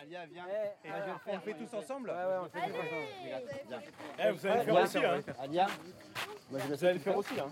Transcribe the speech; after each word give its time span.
Alia, 0.00 0.20
viens. 0.32 0.44
Eh, 0.84 0.88
on 1.32 1.40
fait 1.40 1.54
tous 1.54 1.74
ensemble 1.76 2.10
Ouais, 2.10 2.16
ouais, 2.16 2.38
on 2.40 2.48
fait 2.48 2.60
tous 2.68 2.76
ensemble. 2.76 3.08
Eh, 4.18 4.30
vous 4.30 4.46
allez 4.46 4.58
le 4.58 4.64
faire 4.64 4.82
aussi, 4.84 4.98
hein 4.98 5.20
Alia, 5.42 5.66
Vous 6.50 6.84
allez 6.84 6.94
le 6.94 6.98
faire 7.00 7.16
aussi, 7.16 7.40
hein 7.40 7.48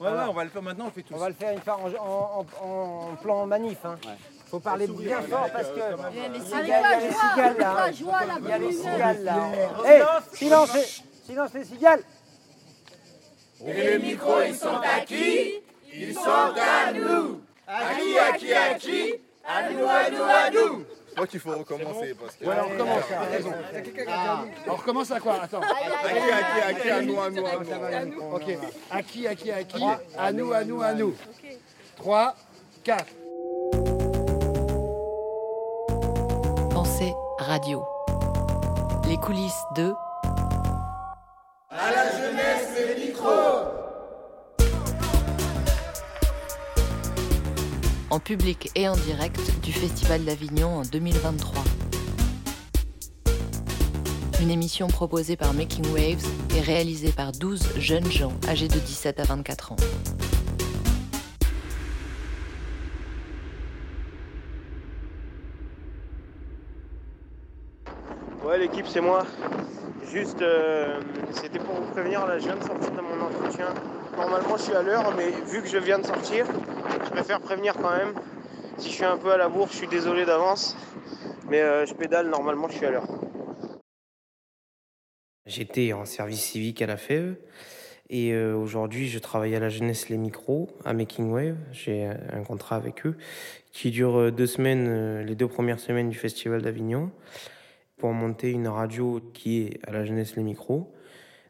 Ouais, 0.00 0.08
ouais, 0.10 0.24
on 0.28 0.32
va 0.32 0.44
le 0.44 0.50
faire 0.50 0.62
maintenant, 0.62 0.86
on 0.86 0.90
fait 0.90 1.02
tous. 1.02 1.14
on 1.14 1.18
va 1.18 1.28
le 1.28 1.34
faire 1.34 1.52
une 1.52 1.60
fois 1.60 1.76
en, 1.78 1.92
en- 1.94 2.46
en- 2.62 3.10
en 3.12 3.16
plan 3.16 3.44
manif. 3.46 3.84
Hein. 3.84 3.98
Faut 4.46 4.60
parler 4.60 4.86
bien 4.86 5.20
fort 5.22 5.50
parce 5.52 5.68
que 5.68 5.80
il 6.12 6.18
y 6.18 6.24
a 6.24 6.28
les 6.28 6.40
cigales 6.40 7.56
là. 7.58 7.90
Il 7.90 8.48
y 8.48 8.52
a 8.52 8.58
les 8.58 8.72
cigales 8.72 9.24
là. 9.24 9.50
Silence, 10.32 10.74
les- 10.74 10.86
silence 11.26 11.52
les 11.54 11.64
cigales. 11.64 12.02
Je 13.60 13.66
crois 21.20 21.26
qu'il 21.26 21.40
faut 21.40 21.58
recommencer 21.58 22.14
parce 22.14 22.36
que. 22.36 22.44
Ouais, 22.46 22.54
on 22.64 22.68
recommence, 22.70 23.04
raison. 23.30 23.52
On 24.66 24.74
recommence 24.74 25.10
à 25.10 25.20
quoi 25.20 25.42
Attends. 25.42 25.60
À 25.60 25.72
qui, 26.12 26.30
à 26.32 26.42
qui, 26.42 26.62
à 26.62 26.74
qui, 26.74 26.90
à 26.90 27.02
nous, 27.02 27.20
à 27.20 27.30
nous, 27.30 27.46
à 27.46 28.04
nous. 28.04 28.22
Ok. 28.32 28.58
À 28.90 29.02
qui, 29.02 29.26
à 29.26 29.34
qui, 29.34 29.50
à 29.50 29.64
qui 29.64 29.84
À 30.16 30.32
nous, 30.32 30.52
à 30.52 30.64
nous, 30.64 30.82
à 30.82 30.94
nous. 30.94 31.14
3, 31.96 32.34
4. 32.84 33.04
Pensée 36.70 37.12
radio. 37.38 37.84
Les 39.06 39.16
coulisses 39.18 39.64
de 39.76 39.92
en 48.10 48.18
public 48.18 48.70
et 48.74 48.88
en 48.88 48.96
direct 48.96 49.40
du 49.62 49.72
Festival 49.72 50.24
d'Avignon 50.24 50.78
en 50.78 50.82
2023. 50.82 51.62
Une 54.42 54.50
émission 54.50 54.88
proposée 54.88 55.36
par 55.36 55.54
Making 55.54 55.86
Waves 55.92 56.26
et 56.56 56.60
réalisée 56.60 57.12
par 57.12 57.30
12 57.32 57.78
jeunes 57.78 58.10
gens 58.10 58.32
âgés 58.48 58.68
de 58.68 58.78
17 58.78 59.20
à 59.20 59.24
24 59.24 59.72
ans. 59.72 59.76
Ouais, 68.44 68.58
l'équipe, 68.58 68.86
c'est 68.88 69.00
moi. 69.00 69.24
Juste, 70.10 70.42
euh, 70.42 70.98
c'était 71.30 71.60
pour 71.60 71.76
vous 71.76 71.92
prévenir, 71.92 72.26
là, 72.26 72.38
je 72.38 72.46
viens 72.46 72.56
de 72.56 72.64
sortir 72.64 72.90
de 72.90 73.00
mon 73.00 73.24
entretien. 73.24 73.68
Normalement, 74.16 74.56
je 74.56 74.62
suis 74.62 74.74
à 74.74 74.82
l'heure, 74.82 75.14
mais 75.16 75.30
vu 75.52 75.62
que 75.62 75.68
je 75.68 75.78
viens 75.78 76.00
de 76.00 76.06
sortir, 76.06 76.46
je 77.10 77.14
préfère 77.16 77.40
prévenir 77.40 77.74
quand 77.74 77.90
même. 77.90 78.14
Si 78.78 78.88
je 78.88 78.94
suis 78.94 79.04
un 79.04 79.18
peu 79.18 79.32
à 79.32 79.36
la 79.36 79.48
bourre, 79.48 79.68
je 79.68 79.76
suis 79.76 79.88
désolé 79.88 80.24
d'avance. 80.24 80.76
Mais 81.48 81.60
euh, 81.60 81.84
je 81.84 81.92
pédale, 81.92 82.30
normalement, 82.30 82.68
je 82.68 82.76
suis 82.76 82.86
à 82.86 82.90
l'heure. 82.90 83.08
J'étais 85.44 85.92
en 85.92 86.04
service 86.04 86.40
civique 86.40 86.80
à 86.82 86.86
la 86.86 86.96
FEV 86.96 87.34
et 88.08 88.32
euh, 88.32 88.54
aujourd'hui 88.54 89.08
je 89.08 89.18
travaille 89.18 89.54
à 89.56 89.60
la 89.60 89.68
jeunesse 89.68 90.08
Les 90.08 90.16
Micros 90.16 90.68
à 90.84 90.92
Making 90.92 91.30
Wave. 91.32 91.56
J'ai 91.72 92.06
un 92.06 92.44
contrat 92.44 92.76
avec 92.76 93.04
eux 93.04 93.16
qui 93.72 93.90
dure 93.90 94.16
euh, 94.16 94.30
deux 94.30 94.46
semaines, 94.46 95.22
les 95.22 95.34
deux 95.34 95.48
premières 95.48 95.80
semaines 95.80 96.10
du 96.10 96.16
Festival 96.16 96.62
d'Avignon 96.62 97.10
pour 97.96 98.12
monter 98.12 98.50
une 98.50 98.68
radio 98.68 99.20
qui 99.34 99.62
est 99.62 99.80
à 99.88 99.90
la 99.90 100.04
jeunesse 100.04 100.36
Les 100.36 100.44
Micros. 100.44 100.94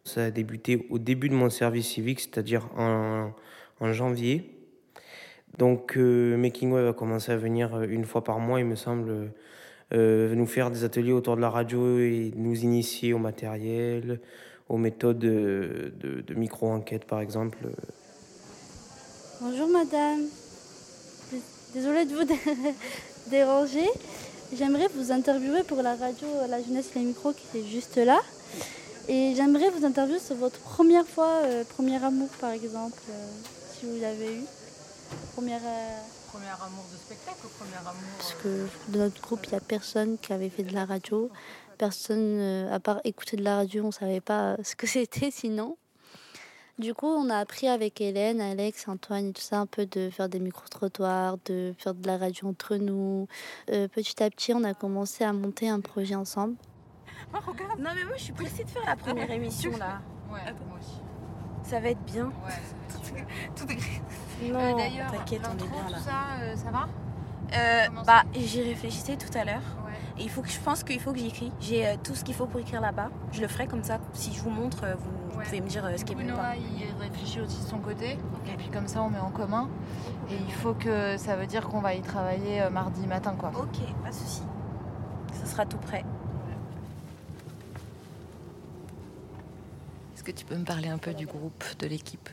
Ça 0.05 0.25
a 0.25 0.31
débuté 0.31 0.87
au 0.89 0.99
début 0.99 1.29
de 1.29 1.35
mon 1.35 1.51
service 1.51 1.89
civique, 1.89 2.21
c'est-à-dire 2.21 2.71
en 2.77 3.93
janvier. 3.93 4.60
Donc 5.59 5.97
euh, 5.97 6.37
Making 6.37 6.73
Wave 6.73 6.89
a 6.89 6.93
commencé 6.93 7.33
à 7.33 7.37
venir 7.37 7.75
euh, 7.75 7.87
une 7.89 8.05
fois 8.05 8.25
par 8.25 8.39
mois, 8.39 8.61
il 8.61 8.67
me 8.67 8.77
semble, 8.77 9.31
euh, 9.93 10.35
nous 10.35 10.47
faire 10.47 10.71
des 10.71 10.85
ateliers 10.85 11.13
autour 11.13 11.37
de 11.37 11.41
la 11.41 11.51
radio 11.51 11.99
et 11.99 12.33
nous 12.37 12.57
initier 12.63 13.13
au 13.13 13.19
matériel, 13.19 14.21
aux 14.69 14.79
méthodes 14.79 15.19
de, 15.19 15.93
micro-enquête 16.35 17.05
par 17.05 17.21
exemple. 17.21 17.59
Bonjour 19.41 19.69
madame. 19.69 20.21
Dés- 21.33 21.41
Désolée 21.75 22.05
de 22.05 22.15
vous 22.15 22.25
dé- 22.25 22.35
déranger. 23.31 23.87
J'aimerais 24.57 24.89
vous 24.95 25.13
interviewer 25.13 25.63
pour 25.63 25.83
la 25.83 25.95
radio 25.95 26.27
La 26.49 26.61
Jeunesse 26.63 26.91
Les 26.95 27.03
Micros 27.03 27.33
qui 27.33 27.59
est 27.59 27.65
juste 27.65 27.97
là. 27.97 28.21
Et 29.09 29.33
j'aimerais 29.37 29.71
vous 29.71 29.85
interviewer 29.85 30.19
sur 30.21 30.37
votre 30.37 30.59
première 30.61 31.07
fois, 31.07 31.41
premier 31.77 32.03
amour 32.05 32.29
par 32.41 32.51
exemple, 32.51 33.01
si 33.73 33.87
vous 33.87 34.01
l'avez 34.01 34.35
eu. 34.37 34.45
Première, 35.35 35.61
euh, 35.65 35.99
Premier 36.31 36.47
amour 36.49 36.85
de 36.93 36.97
spectacle 36.97 37.39
ou 37.45 37.49
premier 37.59 37.77
amour 37.77 37.95
Parce 38.19 38.35
que 38.35 38.67
dans 38.89 38.99
notre 39.01 39.21
groupe, 39.21 39.41
il 39.45 39.51
n'y 39.51 39.57
a 39.57 39.61
personne 39.61 40.19
qui 40.19 40.33
avait 40.33 40.51
fait 40.51 40.63
de 40.63 40.75
la 40.75 40.85
radio. 40.85 41.31
Personne, 41.79 42.39
euh, 42.39 42.75
à 42.75 42.81
part 42.81 43.01
écouter 43.05 43.37
de 43.37 43.43
la 43.43 43.57
radio, 43.57 43.85
on 43.85 43.87
ne 43.89 43.93
savait 43.93 44.21
pas 44.21 44.57
ce 44.63 44.77
que 44.77 44.87
c'était 44.89 45.31
sinon. 45.31 45.77
Du 46.79 46.95
coup, 46.95 47.07
on 47.09 47.29
a 47.29 47.37
appris 47.37 47.69
avec 47.69 48.01
Hélène, 48.01 48.41
Alex, 48.41 48.89
Antoine 48.89 49.29
et 49.29 49.33
tout 49.33 49.43
ça 49.43 49.59
un 49.61 49.67
peu 49.67 49.85
de 49.85 50.09
faire 50.09 50.31
des 50.31 50.41
micro-trottoirs, 50.41 51.37
de 51.45 51.75
faire 51.77 51.95
de 51.95 52.07
la 52.07 52.17
radio 52.17 52.49
entre 52.49 52.77
nous. 52.77 53.29
Euh, 53.71 53.87
petit 53.89 54.23
à 54.23 54.31
petit, 54.31 54.55
on 54.55 54.65
a 54.65 54.73
commencé 54.73 55.25
à 55.25 55.33
monter 55.35 55.69
un 55.69 55.81
projet 55.81 56.15
ensemble. 56.15 56.57
Non 57.79 57.91
mais 57.95 58.05
moi 58.05 58.17
je 58.17 58.25
suis 58.25 58.33
pressée 58.33 58.65
de 58.65 58.71
faire 58.71 58.85
la 58.87 58.97
première 58.97 59.31
émission 59.31 59.77
là. 59.77 60.01
Ouais, 60.33 60.41
moi 60.67 60.79
aussi. 60.81 61.01
Ça 61.69 61.81
va 61.81 61.91
être 61.91 62.03
bien. 62.05 62.27
Ouais. 62.27 63.25
Tout 63.57 63.71
est 63.71 63.77
Euh, 63.77 64.30
Non, 64.43 64.77
D'ailleurs, 64.77 65.11
t'inquiète, 65.11 65.43
on 65.49 65.55
est 65.55 65.69
bien 65.69 65.91
là. 65.91 65.97
tout 65.97 66.05
ça, 66.05 66.43
euh, 66.43 66.57
ça 66.57 66.71
va 66.71 66.89
Euh, 67.53 68.03
bah 68.07 68.23
j'y 68.35 68.63
réfléchissais 68.63 69.17
tout 69.17 69.37
à 69.37 69.45
l'heure. 69.45 69.63
Ouais. 69.85 69.93
Et 70.21 70.25
il 70.25 70.31
faut 70.31 70.43
que 70.43 70.49
je 70.49 70.61
pense 70.61 70.83
qu'il 70.85 71.01
faut 71.01 71.13
que 71.13 71.19
j'écris. 71.19 71.53
J'ai 71.61 71.87
euh, 71.87 71.97
tout 72.03 72.15
ce 72.15 72.25
qu'il 72.25 72.35
faut 72.35 72.47
pour 72.47 72.61
écrire 72.61 72.81
là-bas. 72.81 73.11
Je 73.33 73.41
le 73.41 73.49
ferai 73.49 73.67
comme 73.67 73.83
ça. 73.83 73.99
Si 74.13 74.33
je 74.33 74.41
vous 74.43 74.51
montre, 74.51 74.85
euh, 74.85 74.95
vous, 74.95 75.41
pouvez 75.41 75.61
me 75.61 75.69
dire 75.69 75.85
euh, 75.85 75.97
ce 75.97 76.05
qui 76.05 76.13
est 76.13 76.17
Noah, 76.17 76.37
pas. 76.37 76.55
il 76.57 77.03
réfléchit 77.03 77.41
aussi 77.41 77.63
de 77.63 77.69
son 77.69 77.79
côté. 77.79 78.19
Et 78.47 78.57
puis 78.57 78.69
comme 78.69 78.87
ça, 78.87 79.03
on 79.03 79.11
met 79.11 79.19
en 79.19 79.31
commun. 79.31 79.69
Et 80.31 80.35
il 80.35 80.53
faut 80.53 80.75
que 80.75 81.17
ça 81.17 81.37
veut 81.37 81.47
dire 81.47 81.69
qu'on 81.69 81.81
va 81.81 81.95
y 81.95 82.03
travailler 82.03 82.63
euh, 82.63 82.71
mardi 82.71 83.07
matin, 83.07 83.35
quoi. 83.39 83.51
Ok, 83.57 83.79
pas 84.03 84.11
de 84.11 84.15
souci. 84.15 84.43
Ça 85.33 85.47
sera 85.47 85.67
tout 85.67 85.79
prêt. 85.79 86.05
Est-ce 90.15 90.23
que 90.23 90.33
tu 90.33 90.45
peux 90.45 90.57
me 90.57 90.65
parler 90.65 90.89
un 90.89 90.99
peu 90.99 91.15
du 91.15 91.27
groupe, 91.27 91.65
de 91.79 91.87
l'équipe? 91.87 92.29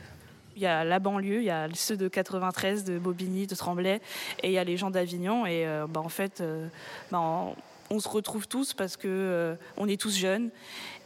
Il 0.58 0.62
y 0.62 0.66
a 0.66 0.82
la 0.82 0.98
banlieue, 0.98 1.38
il 1.38 1.44
y 1.44 1.50
a 1.50 1.68
ceux 1.72 1.96
de 1.96 2.08
93, 2.08 2.82
de 2.82 2.98
Bobigny, 2.98 3.46
de 3.46 3.54
Tremblay, 3.54 4.00
et 4.42 4.48
il 4.48 4.52
y 4.52 4.58
a 4.58 4.64
les 4.64 4.76
gens 4.76 4.90
d'Avignon. 4.90 5.46
Et 5.46 5.64
euh, 5.64 5.86
bah, 5.88 6.00
en 6.00 6.08
fait, 6.08 6.40
euh, 6.40 6.66
bah, 7.12 7.20
on, 7.20 7.54
on 7.90 8.00
se 8.00 8.08
retrouve 8.08 8.48
tous 8.48 8.74
parce 8.74 8.96
que 8.96 9.06
euh, 9.06 9.54
on 9.76 9.86
est 9.86 10.00
tous 10.00 10.16
jeunes 10.16 10.50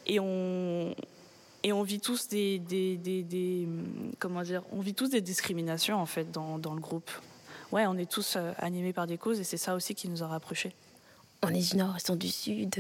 et 0.07 0.19
on 0.21 0.95
et 1.65 1.73
on 1.75 1.83
vit 1.83 2.01
tous 2.01 2.29
des, 2.29 2.59
des, 2.61 2.97
des- 2.97 3.23
des- 3.23 3.69
comment 4.19 4.41
dire, 4.41 4.63
on 4.73 4.81
vit 4.81 4.95
tous 4.95 5.11
des 5.11 5.21
discriminations 5.21 5.99
en 6.01 6.07
fait 6.07 6.31
dans, 6.33 6.59
dans 6.59 6.73
le 6.75 6.81
groupe. 6.81 7.11
Ouais, 7.73 7.85
on 7.87 7.99
est 7.99 8.11
tous 8.11 8.37
euh, 8.37 8.53
animés 8.59 8.95
par 8.95 9.07
des 9.07 9.19
causes 9.19 9.39
et 9.39 9.45
c'est 9.45 9.59
ça 9.59 9.75
aussi 9.75 9.95
qui 9.95 10.09
nous 10.09 10.23
a 10.23 10.27
rapprochés. 10.29 10.73
on 11.43 11.49
est 11.51 11.71
du 11.73 11.77
nord, 11.77 11.95
ils 11.99 12.03
sont 12.07 12.17
du 12.17 12.29
sud. 12.31 12.75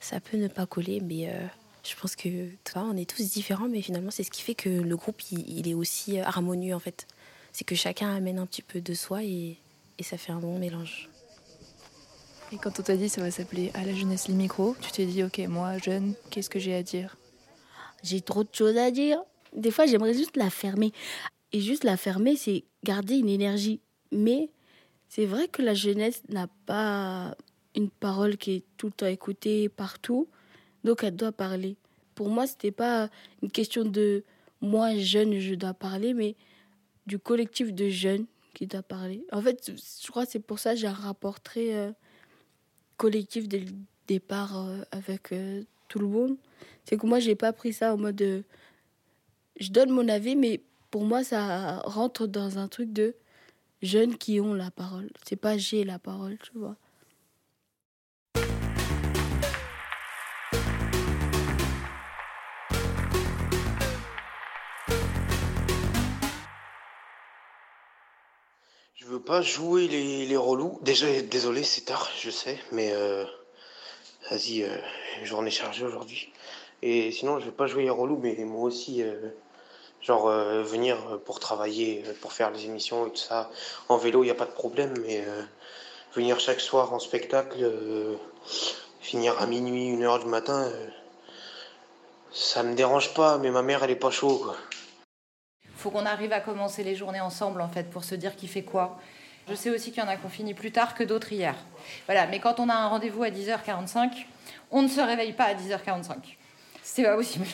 Ça 0.00 0.18
peut 0.18 0.36
ne 0.36 0.48
pas 0.48 0.66
coller, 0.66 1.00
mais 1.00 1.28
euh, 1.28 1.46
je 1.84 1.94
pense 1.96 2.16
que 2.16 2.28
tu 2.28 2.72
vois, 2.74 2.82
on 2.82 2.96
est 2.96 3.08
tous 3.08 3.30
différents, 3.30 3.68
mais 3.68 3.82
finalement, 3.82 4.10
c'est 4.10 4.22
ce 4.22 4.30
qui 4.30 4.42
fait 4.42 4.54
que 4.54 4.68
le 4.68 4.96
groupe, 4.96 5.20
il, 5.30 5.58
il 5.58 5.68
est 5.68 5.74
aussi 5.74 6.18
euh, 6.18 6.24
harmonieux 6.24 6.74
en 6.74 6.78
fait. 6.78 7.06
C'est 7.52 7.64
que 7.64 7.74
chacun 7.74 8.14
amène 8.14 8.38
un 8.38 8.46
petit 8.46 8.62
peu 8.62 8.80
de 8.80 8.94
soi 8.94 9.22
et, 9.24 9.58
et 9.98 10.02
ça 10.02 10.16
fait 10.16 10.32
un 10.32 10.40
bon 10.40 10.58
mélange. 10.58 11.08
Et 12.52 12.58
quand 12.58 12.78
on 12.78 12.82
t'a 12.82 12.96
dit 12.96 13.08
ça 13.08 13.22
va 13.22 13.30
s'appeler 13.30 13.70
À 13.74 13.84
la 13.84 13.94
jeunesse 13.94 14.28
les 14.28 14.34
micros, 14.34 14.76
tu 14.80 14.92
t'es 14.92 15.06
dit, 15.06 15.24
ok, 15.24 15.38
moi, 15.48 15.78
jeune, 15.78 16.14
qu'est-ce 16.30 16.50
que 16.50 16.58
j'ai 16.58 16.74
à 16.74 16.82
dire? 16.82 17.16
J'ai 18.02 18.20
trop 18.20 18.44
de 18.44 18.48
choses 18.52 18.76
à 18.76 18.90
dire. 18.90 19.22
Des 19.54 19.70
fois, 19.70 19.86
j'aimerais 19.86 20.12
juste 20.12 20.36
la 20.36 20.50
fermer. 20.50 20.92
Et 21.52 21.60
juste 21.60 21.84
la 21.84 21.96
fermer, 21.96 22.36
c'est 22.36 22.64
garder 22.84 23.16
une 23.16 23.28
énergie. 23.28 23.80
Mais 24.10 24.50
c'est 25.08 25.24
vrai 25.24 25.48
que 25.48 25.62
la 25.62 25.72
jeunesse 25.72 26.22
n'a 26.28 26.46
pas 26.66 27.34
une 27.74 27.88
parole 27.88 28.36
qui 28.36 28.52
est 28.52 28.64
tout 28.76 28.86
le 28.86 28.92
temps 28.92 29.06
écoutée 29.06 29.70
partout. 29.70 30.28
Donc, 30.84 31.04
elle 31.04 31.16
doit 31.16 31.32
parler. 31.32 31.76
Pour 32.14 32.28
moi, 32.28 32.46
c'était 32.46 32.72
pas 32.72 33.08
une 33.42 33.50
question 33.50 33.84
de 33.84 34.24
moi, 34.60 34.96
jeune, 34.96 35.38
je 35.40 35.54
dois 35.54 35.74
parler, 35.74 36.14
mais 36.14 36.36
du 37.06 37.18
collectif 37.18 37.72
de 37.72 37.88
jeunes 37.88 38.26
qui 38.54 38.66
doit 38.66 38.82
parler. 38.82 39.24
En 39.32 39.42
fait, 39.42 39.72
je 39.76 40.10
crois 40.10 40.24
que 40.24 40.32
c'est 40.32 40.38
pour 40.38 40.58
ça 40.58 40.74
que 40.74 40.80
j'ai 40.80 40.86
un 40.86 40.92
rapport 40.92 41.40
très 41.40 41.74
euh, 41.74 41.90
collectif 42.96 43.48
dès 43.48 43.58
le 43.58 43.72
départ 44.06 44.56
euh, 44.56 44.82
avec 44.92 45.32
euh, 45.32 45.64
tout 45.88 45.98
le 45.98 46.06
monde. 46.06 46.36
C'est 46.84 46.96
que 46.96 47.06
moi, 47.06 47.18
j'ai 47.18 47.34
pas 47.34 47.52
pris 47.52 47.72
ça 47.72 47.94
en 47.94 47.96
mode. 47.96 48.44
je 49.58 49.70
donne 49.70 49.90
mon 49.90 50.08
avis, 50.08 50.36
mais 50.36 50.62
pour 50.90 51.04
moi, 51.04 51.24
ça 51.24 51.78
rentre 51.84 52.26
dans 52.26 52.58
un 52.58 52.68
truc 52.68 52.92
de 52.92 53.14
jeunes 53.82 54.16
qui 54.16 54.40
ont 54.40 54.54
la 54.54 54.70
parole. 54.70 55.10
C'est 55.26 55.36
pas 55.36 55.56
j'ai 55.58 55.84
la 55.84 55.98
parole, 55.98 56.38
tu 56.38 56.52
vois. 56.56 56.76
Pas 69.32 69.40
jouer 69.40 69.88
les, 69.88 70.26
les 70.26 70.36
relous. 70.36 70.78
Déjà, 70.82 71.06
désolé, 71.22 71.62
c'est 71.62 71.86
tard, 71.86 72.10
je 72.20 72.28
sais, 72.28 72.58
mais 72.70 72.92
euh, 72.92 73.24
vas-y, 74.30 74.62
euh, 74.62 74.76
journée 75.24 75.50
chargée 75.50 75.86
aujourd'hui. 75.86 76.30
Et 76.82 77.10
sinon, 77.12 77.40
je 77.40 77.46
vais 77.46 77.50
pas 77.50 77.66
jouer 77.66 77.84
les 77.84 77.88
relous, 77.88 78.18
mais 78.18 78.34
moi 78.44 78.64
aussi, 78.64 79.02
euh, 79.02 79.30
genre 80.02 80.28
euh, 80.28 80.62
venir 80.62 80.98
pour 81.24 81.40
travailler, 81.40 82.04
pour 82.20 82.34
faire 82.34 82.50
les 82.50 82.66
émissions 82.66 83.06
et 83.06 83.10
tout 83.10 83.16
ça. 83.16 83.48
En 83.88 83.96
vélo, 83.96 84.22
il 84.22 84.26
n'y 84.26 84.30
a 84.30 84.34
pas 84.34 84.44
de 84.44 84.50
problème, 84.50 84.92
mais 85.00 85.24
venir 86.14 86.38
chaque 86.38 86.60
soir 86.60 86.92
en 86.92 86.98
spectacle, 86.98 87.66
finir 89.00 89.40
à 89.40 89.46
minuit, 89.46 89.86
une 89.86 90.02
heure 90.02 90.18
du 90.18 90.26
matin, 90.26 90.70
ça 92.30 92.62
me 92.62 92.74
dérange 92.74 93.14
pas, 93.14 93.38
mais 93.38 93.50
ma 93.50 93.62
mère, 93.62 93.82
elle 93.82 93.92
est 93.92 93.96
pas 93.96 94.10
chaud, 94.10 94.42
quoi. 94.44 94.56
faut 95.74 95.90
qu'on 95.90 96.04
arrive 96.04 96.34
à 96.34 96.40
commencer 96.40 96.84
les 96.84 96.94
journées 96.94 97.22
ensemble 97.22 97.62
en 97.62 97.68
fait 97.68 97.88
pour 97.88 98.04
se 98.04 98.14
dire 98.14 98.36
qui 98.36 98.46
fait 98.46 98.62
quoi. 98.62 98.98
Je 99.48 99.54
sais 99.54 99.70
aussi 99.70 99.90
qu'il 99.90 100.02
y 100.02 100.06
en 100.06 100.08
a 100.08 100.16
qui 100.16 100.24
ont 100.24 100.30
fini 100.30 100.54
plus 100.54 100.70
tard 100.70 100.94
que 100.94 101.02
d'autres 101.04 101.32
hier. 101.32 101.54
Voilà, 102.06 102.26
mais 102.26 102.38
quand 102.38 102.60
on 102.60 102.68
a 102.68 102.74
un 102.74 102.86
rendez-vous 102.88 103.22
à 103.24 103.28
10h45, 103.30 104.10
on 104.70 104.82
ne 104.82 104.88
se 104.88 105.00
réveille 105.00 105.32
pas 105.32 105.44
à 105.44 105.54
10h45. 105.54 106.14
C'est 106.82 107.02
pas 107.04 107.16
possible. 107.16 107.46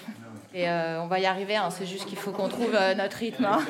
Et 0.54 0.68
euh, 0.68 1.02
on 1.02 1.06
va 1.06 1.18
y 1.20 1.26
arriver, 1.26 1.56
hein, 1.56 1.70
c'est 1.70 1.86
juste 1.86 2.06
qu'il 2.06 2.18
faut 2.18 2.32
qu'on 2.32 2.48
trouve 2.48 2.74
euh, 2.74 2.94
notre 2.94 3.16
rythme. 3.16 3.44
hein. 3.44 3.60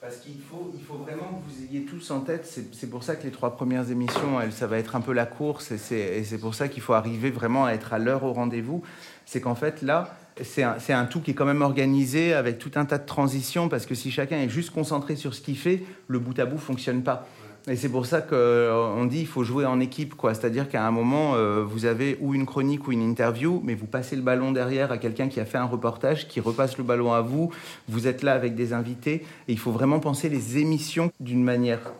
Parce 0.00 0.16
qu'il 0.16 0.40
faut, 0.40 0.72
vraiment 0.96 1.40
que 1.46 1.48
vous 1.48 1.62
ayez 1.64 1.84
tous 1.84 2.10
en 2.10 2.20
tête, 2.20 2.44
c'est 2.72 2.90
pour 2.90 3.04
ça 3.04 3.14
que 3.14 3.22
les 3.22 3.30
trois 3.30 3.54
premières 3.54 3.88
émissions, 3.88 4.40
ça 4.50 4.66
va 4.66 4.78
être 4.78 4.96
un 4.96 5.00
peu 5.00 5.12
la 5.12 5.26
course, 5.26 5.70
et 5.70 6.24
c'est 6.24 6.38
pour 6.38 6.56
ça 6.56 6.66
qu'il 6.66 6.82
faut 6.82 6.94
arriver 6.94 7.30
vraiment 7.30 7.66
à 7.66 7.70
être 7.72 7.92
à 7.92 8.00
l'heure 8.00 8.24
au 8.24 8.32
rendez-vous. 8.32 8.82
C'est 9.26 9.40
qu'en 9.40 9.54
fait, 9.54 9.80
là, 9.80 10.12
c'est 10.40 10.92
un, 10.92 11.04
tout 11.04 11.20
qui 11.20 11.32
est 11.32 11.34
quand 11.34 11.44
même 11.44 11.62
organisé 11.62 12.32
avec 12.32 12.58
tout 12.58 12.70
un 12.76 12.84
tas 12.84 12.98
de 12.98 13.06
transitions, 13.06 13.68
parce 13.68 13.86
que 13.86 13.94
si 13.94 14.10
chacun 14.10 14.38
est 14.38 14.48
juste 14.48 14.70
concentré 14.70 15.16
sur 15.16 15.34
ce 15.34 15.40
qu'il 15.40 15.56
fait, 15.56 15.82
le 16.08 16.18
bout 16.18 16.38
à 16.38 16.46
bout 16.46 16.58
fonctionne 16.58 17.02
pas. 17.02 17.28
Et 17.68 17.76
c'est 17.76 17.88
pour 17.88 18.06
ça 18.06 18.20
qu'on 18.20 19.04
dit 19.04 19.20
il 19.20 19.26
faut 19.26 19.44
jouer 19.44 19.66
en 19.66 19.78
équipe, 19.78 20.16
quoi. 20.16 20.34
C'est-à-dire 20.34 20.68
qu'à 20.68 20.84
un 20.84 20.90
moment, 20.90 21.34
euh, 21.34 21.62
vous 21.64 21.84
avez 21.84 22.18
ou 22.20 22.34
une 22.34 22.44
chronique 22.44 22.88
ou 22.88 22.92
une 22.92 23.08
interview, 23.08 23.60
mais 23.64 23.74
vous 23.74 23.86
passez 23.86 24.16
le 24.16 24.22
ballon 24.22 24.50
derrière 24.50 24.90
à 24.90 24.98
quelqu'un 24.98 25.28
qui 25.28 25.38
a 25.38 25.44
fait 25.44 25.58
un 25.58 25.66
reportage, 25.66 26.26
qui 26.26 26.40
repasse 26.40 26.76
le 26.76 26.82
ballon 26.82 27.12
à 27.12 27.20
vous. 27.20 27.52
Vous 27.88 28.08
êtes 28.08 28.24
là 28.24 28.32
avec 28.32 28.56
des 28.56 28.72
invités, 28.72 29.24
et 29.46 29.52
il 29.52 29.58
faut 29.58 29.70
vraiment 29.70 30.00
penser 30.00 30.28
les 30.28 30.58
émissions 30.58 31.12
d'une 31.20 31.44
manière 31.44 31.92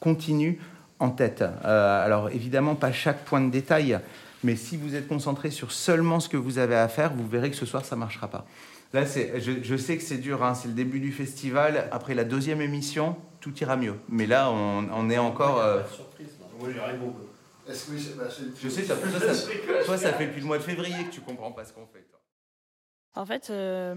continue 0.00 0.58
en 0.98 1.10
tête. 1.10 1.44
Euh, 1.64 2.06
alors 2.06 2.30
évidemment, 2.30 2.74
pas 2.74 2.92
chaque 2.92 3.24
point 3.24 3.40
de 3.40 3.50
détail, 3.50 3.98
mais 4.42 4.56
si 4.56 4.76
vous 4.76 4.94
êtes 4.94 5.08
concentré 5.08 5.50
sur 5.50 5.72
seulement 5.72 6.20
ce 6.20 6.28
que 6.28 6.36
vous 6.36 6.58
avez 6.58 6.76
à 6.76 6.88
faire, 6.88 7.12
vous 7.14 7.26
verrez 7.28 7.50
que 7.50 7.56
ce 7.56 7.66
soir, 7.66 7.84
ça 7.84 7.96
marchera 7.96 8.28
pas. 8.28 8.46
Là, 8.92 9.06
c'est, 9.06 9.40
je, 9.40 9.62
je 9.62 9.76
sais 9.76 9.96
que 9.96 10.02
c'est 10.02 10.18
dur, 10.18 10.42
hein, 10.44 10.54
c'est 10.54 10.68
le 10.68 10.74
début 10.74 11.00
du 11.00 11.12
festival. 11.12 11.88
Après 11.92 12.14
la 12.14 12.24
deuxième 12.24 12.60
émission, 12.60 13.16
tout 13.40 13.56
ira 13.58 13.76
mieux. 13.76 13.94
Mais 14.08 14.26
là, 14.26 14.50
on, 14.50 14.86
on 14.92 15.08
est 15.10 15.18
encore. 15.18 15.58
euh, 15.60 15.80
Moi. 16.58 16.68
Est-ce 17.68 17.90
que 17.90 17.98
c'est- 17.98 18.16
bah, 18.16 18.24
c'est- 18.28 18.60
je 18.62 18.68
sais, 18.68 18.82
ça, 18.84 18.96
toi, 18.96 19.08
ça, 19.18 19.48
toi, 19.86 19.96
ça 19.96 20.12
fait 20.12 20.26
depuis 20.26 20.40
le 20.40 20.46
mois 20.46 20.58
de 20.58 20.62
février 20.62 21.04
que 21.04 21.10
tu 21.12 21.20
comprends 21.20 21.52
pas 21.52 21.64
ce 21.64 21.72
qu'on 21.72 21.86
fait. 21.86 22.02
toi. 22.10 22.18
En 23.14 23.24
fait, 23.24 23.48
euh, 23.50 23.94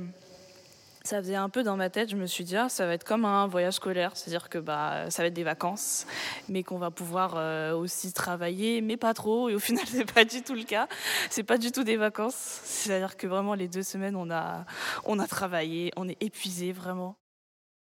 ça 1.05 1.21
faisait 1.21 1.35
un 1.35 1.49
peu 1.49 1.63
dans 1.63 1.77
ma 1.77 1.89
tête, 1.89 2.09
je 2.09 2.15
me 2.15 2.25
suis 2.25 2.43
dit, 2.43 2.57
ah, 2.57 2.69
ça 2.69 2.85
va 2.85 2.93
être 2.93 3.03
comme 3.03 3.25
un 3.25 3.47
voyage 3.47 3.75
scolaire, 3.75 4.11
c'est-à-dire 4.15 4.49
que 4.49 4.57
bah, 4.57 5.09
ça 5.09 5.21
va 5.21 5.27
être 5.27 5.33
des 5.33 5.43
vacances, 5.43 6.07
mais 6.49 6.63
qu'on 6.63 6.77
va 6.77 6.91
pouvoir 6.91 7.33
euh, 7.35 7.73
aussi 7.75 8.11
travailler, 8.11 8.81
mais 8.81 8.97
pas 8.97 9.13
trop. 9.13 9.49
Et 9.49 9.55
au 9.55 9.59
final, 9.59 9.85
c'est 9.87 10.11
pas 10.11 10.25
du 10.25 10.41
tout 10.41 10.55
le 10.55 10.63
cas. 10.63 10.87
C'est 11.29 11.43
pas 11.43 11.57
du 11.57 11.71
tout 11.71 11.83
des 11.83 11.97
vacances. 11.97 12.35
C'est-à-dire 12.63 13.17
que 13.17 13.27
vraiment, 13.27 13.53
les 13.53 13.67
deux 13.67 13.83
semaines, 13.83 14.15
on 14.15 14.31
a, 14.31 14.65
on 15.05 15.19
a 15.19 15.27
travaillé, 15.27 15.91
on 15.95 16.07
est 16.09 16.21
épuisé 16.21 16.71
vraiment. 16.71 17.15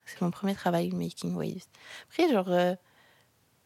C'est 0.05 0.21
mon 0.21 0.31
premier 0.31 0.55
travail, 0.55 0.91
Making 0.91 1.35
Waves. 1.35 1.63
Après, 2.09 2.29
genre, 2.29 2.49
euh, 2.49 2.75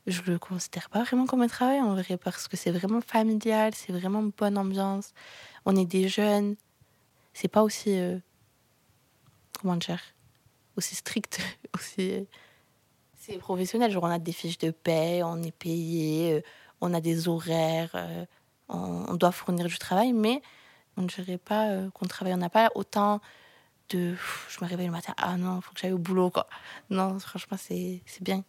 je 0.05 0.21
le 0.27 0.37
considère 0.37 0.89
pas 0.89 1.03
vraiment 1.03 1.25
comme 1.25 1.41
un 1.41 1.47
travail 1.47 1.81
en 1.81 1.95
vrai, 1.95 2.17
parce 2.17 2.47
que 2.47 2.55
c'est 2.55 2.71
vraiment 2.71 3.01
familial, 3.01 3.73
c'est 3.73 3.91
vraiment 3.91 4.19
une 4.19 4.31
bonne 4.31 4.57
ambiance. 4.57 5.13
On 5.65 5.75
est 5.75 5.85
des 5.85 6.07
jeunes. 6.07 6.55
C'est 7.33 7.47
pas 7.47 7.63
aussi. 7.63 7.99
euh, 7.99 8.19
comment 9.57 9.75
dire 9.75 9.99
Aussi 10.75 10.95
strict, 10.95 11.39
aussi. 11.75 12.11
euh, 12.11 12.23
c'est 13.19 13.37
professionnel. 13.37 13.91
Genre, 13.91 14.03
on 14.03 14.07
a 14.07 14.19
des 14.19 14.31
fiches 14.31 14.57
de 14.57 14.71
paie, 14.71 15.21
on 15.23 15.41
est 15.43 15.51
payé, 15.51 16.33
euh, 16.33 16.41
on 16.81 16.93
a 16.93 17.01
des 17.01 17.27
horaires, 17.27 17.91
euh, 17.95 18.25
on, 18.69 19.13
doit 19.15 19.31
fournir 19.31 19.65
du 19.65 19.77
travail, 19.77 20.13
mais 20.13 20.41
on 20.95 21.01
ne 21.01 21.07
dirait 21.07 21.37
pas 21.37 21.69
qu'on 21.93 22.05
travaille. 22.05 22.33
On 22.33 22.37
n'a 22.37 22.49
pas 22.49 22.69
autant 22.75 23.19
de. 23.89 24.15
Je 24.49 24.63
me 24.63 24.69
réveille 24.69 24.87
le 24.87 24.91
matin, 24.91 25.13
ah 25.17 25.37
non, 25.37 25.61
faut 25.61 25.73
que 25.73 25.79
j'aille 25.79 25.93
au 25.93 25.97
boulot, 25.97 26.29
quoi. 26.29 26.47
Non, 26.89 27.17
franchement, 27.19 27.57
c'est 27.59 28.01
bien. 28.21 28.43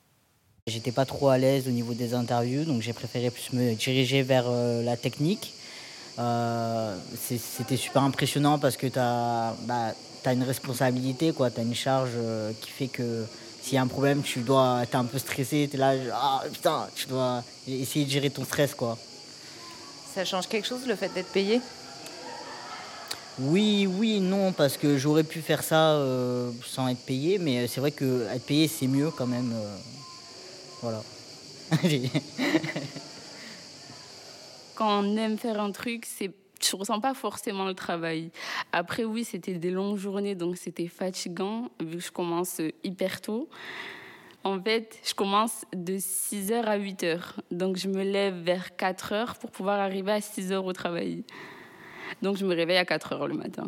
J'étais 0.67 0.93
pas 0.93 1.07
trop 1.07 1.29
à 1.29 1.39
l'aise 1.39 1.67
au 1.67 1.71
niveau 1.71 1.95
des 1.95 2.13
interviews, 2.13 2.65
donc 2.65 2.83
j'ai 2.83 2.93
préféré 2.93 3.31
plus 3.31 3.53
me 3.55 3.75
diriger 3.75 4.23
vers 4.23 4.51
la 4.51 4.97
technique. 4.99 5.55
C'était 7.17 7.77
super 7.77 8.03
impressionnant 8.03 8.59
parce 8.59 8.77
que 8.77 8.87
tu 8.87 8.99
as, 8.99 9.55
une 10.27 10.43
responsabilité, 10.43 11.33
tu 11.33 11.43
as 11.43 11.63
une 11.63 11.75
charge 11.75 12.11
euh, 12.17 12.53
qui 12.61 12.71
fait 12.71 12.89
que 12.89 13.25
s'il 13.63 13.75
y 13.75 13.79
a 13.79 13.83
un 13.83 13.87
problème, 13.87 14.23
tu 14.23 14.41
dois, 14.41 14.83
es 14.83 14.97
un 14.97 15.05
peu 15.05 15.19
stressé, 15.19 15.69
tu 15.71 15.77
es 15.77 15.79
là, 15.79 15.95
ah 16.13 16.43
putain, 16.53 16.87
tu 16.95 17.07
dois 17.07 17.43
essayer 17.67 18.05
de 18.05 18.11
gérer 18.11 18.31
ton 18.31 18.45
stress. 18.45 18.75
quoi. 18.75 18.97
Ça 20.15 20.25
change 20.25 20.47
quelque 20.49 20.67
chose 20.67 20.87
le 20.87 20.97
fait 20.97 21.13
d'être 21.13 21.33
payé? 21.33 21.61
Oui, 23.41 23.87
oui, 23.87 24.19
non, 24.21 24.53
parce 24.53 24.77
que 24.77 24.99
j'aurais 24.99 25.23
pu 25.23 25.41
faire 25.43 25.63
ça 25.63 25.93
euh, 25.93 26.51
sans 26.67 26.89
être 26.89 27.05
payé, 27.05 27.39
mais 27.39 27.69
c'est 27.69 27.81
vrai 27.81 27.93
que 27.93 28.27
être 28.35 28.45
payé, 28.45 28.67
c'est 28.67 28.89
mieux 28.89 29.11
quand 29.11 29.27
même. 29.29 29.53
euh, 29.53 29.77
voilà. 30.83 31.03
quand 34.75 35.03
on 35.03 35.17
aime 35.17 35.39
faire 35.39 35.61
un 35.61 35.71
truc, 35.71 36.07
c'est 36.07 36.31
tu 36.59 36.77
ressens 36.77 37.01
pas 37.01 37.15
forcément 37.15 37.65
le 37.65 37.75
travail. 37.75 38.31
Après 38.73 39.05
oui, 39.05 39.25
c'était 39.25 39.55
des 39.55 39.71
longues 39.71 39.97
journées 39.97 40.35
donc 40.35 40.57
c'était 40.57 40.89
fatigant 40.89 41.71
vu 41.81 41.97
que 41.97 42.03
je 42.05 42.11
commence 42.11 42.61
hyper 42.85 43.21
tôt. 43.21 43.49
En 44.45 44.61
fait, 44.63 44.99
je 45.05 45.15
commence 45.15 45.65
de 45.75 45.95
6h 45.95 46.63
à 46.63 46.79
8h. 46.79 47.19
Donc 47.51 47.77
je 47.77 47.89
me 47.89 48.03
lève 48.03 48.35
vers 48.37 48.71
4h 48.79 49.39
pour 49.39 49.51
pouvoir 49.51 49.81
arriver 49.81 50.13
à 50.13 50.21
6h 50.21 50.57
au 50.57 50.73
travail. 50.73 51.25
Donc 52.23 52.37
je 52.37 52.47
me 52.47 52.55
réveille 52.55 52.79
à 52.79 52.85
4h 52.85 53.27
le 53.27 53.35
matin. 53.35 53.67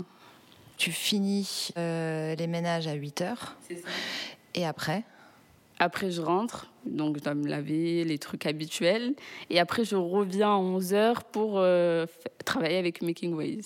Tu 0.77 0.93
finis 0.93 1.69
euh, 1.77 2.35
les 2.37 2.47
ménages 2.47 2.87
à 2.87 2.95
8 2.95 3.21
heures. 3.21 3.57
Et 4.55 4.65
après? 4.65 5.05
Après, 5.83 6.11
je 6.11 6.21
rentre, 6.21 6.71
donc 6.85 7.17
je 7.17 7.23
dois 7.23 7.35
me 7.35 7.49
laver, 7.49 8.05
les 8.05 8.19
trucs 8.19 8.45
habituels. 8.45 9.15
Et 9.49 9.59
après, 9.59 9.83
je 9.83 9.97
reviens 9.97 10.51
à 10.51 10.59
11 10.59 10.93
heures 10.93 11.25
pour 11.25 11.55
euh, 11.57 12.05
travailler 12.45 12.77
avec 12.77 13.01
Making 13.01 13.33
Ways. 13.33 13.63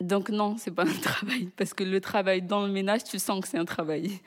Donc 0.00 0.30
non, 0.30 0.56
c'est 0.56 0.70
pas 0.70 0.84
un 0.88 1.00
travail, 1.00 1.50
parce 1.58 1.74
que 1.74 1.84
le 1.84 2.00
travail 2.00 2.40
dans 2.40 2.66
le 2.66 2.72
ménage, 2.72 3.04
tu 3.04 3.18
sens 3.18 3.42
que 3.42 3.48
c'est 3.48 3.58
un 3.58 3.66
travail. 3.66 4.20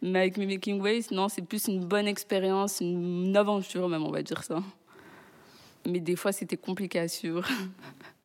Mais 0.00 0.20
avec 0.20 0.38
Making 0.38 0.80
Ways, 0.80 1.08
non, 1.10 1.28
c'est 1.28 1.42
plus 1.42 1.68
une 1.68 1.84
bonne 1.84 2.08
expérience, 2.08 2.80
une 2.80 3.36
aventure 3.36 3.86
même, 3.86 4.02
on 4.02 4.10
va 4.10 4.22
dire 4.22 4.42
ça. 4.42 4.62
Mais 5.86 6.00
des 6.00 6.16
fois, 6.16 6.32
c'était 6.32 6.56
compliqué 6.56 6.98
à 6.98 7.08
suivre. 7.08 7.46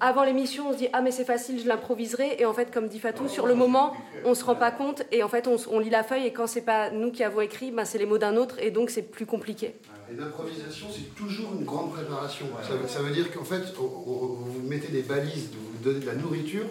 Avant 0.00 0.22
l'émission, 0.22 0.68
on 0.68 0.72
se 0.72 0.78
dit 0.78 0.88
ah 0.92 1.00
mais 1.02 1.10
c'est 1.10 1.24
facile, 1.24 1.60
je 1.60 1.66
l'improviserai. 1.66 2.36
Et 2.38 2.46
en 2.46 2.52
fait 2.52 2.72
comme 2.72 2.88
dit 2.88 2.98
Fatou, 3.00 3.28
sur 3.28 3.46
le 3.46 3.54
moment, 3.54 3.94
on 4.24 4.34
se 4.34 4.44
rend 4.44 4.54
pas 4.54 4.70
compte. 4.70 5.02
Et 5.12 5.22
en 5.22 5.28
fait 5.28 5.48
on, 5.48 5.78
lit 5.80 5.90
la 5.90 6.04
feuille. 6.04 6.26
Et 6.26 6.32
quand 6.32 6.46
c'est 6.46 6.62
pas 6.62 6.90
nous 6.90 7.10
qui 7.10 7.24
avons 7.24 7.40
écrit, 7.40 7.70
ben, 7.70 7.84
c'est 7.84 7.98
les 7.98 8.06
mots 8.06 8.18
d'un 8.18 8.36
autre. 8.36 8.56
Et 8.60 8.70
donc 8.70 8.90
c'est 8.90 9.02
plus 9.02 9.26
compliqué. 9.26 9.74
Et 10.10 10.14
l'improvisation, 10.16 10.86
c'est 10.92 11.14
toujours 11.14 11.52
une 11.58 11.64
grande 11.64 11.92
préparation. 11.92 12.46
Ça, 12.62 12.74
veut- 12.74 12.88
ça 12.88 13.00
veut 13.00 13.10
dire 13.12 13.30
qu'en 13.32 13.44
fait, 13.44 13.62
on- 13.78 14.10
on- 14.10 14.26
vous 14.26 14.62
mettez 14.66 14.88
des 14.88 15.02
balises, 15.02 15.50
vous 15.52 15.76
vous 15.78 15.84
donnez 15.84 16.00
de 16.00 16.06
la 16.06 16.14
nourriture, 16.14 16.64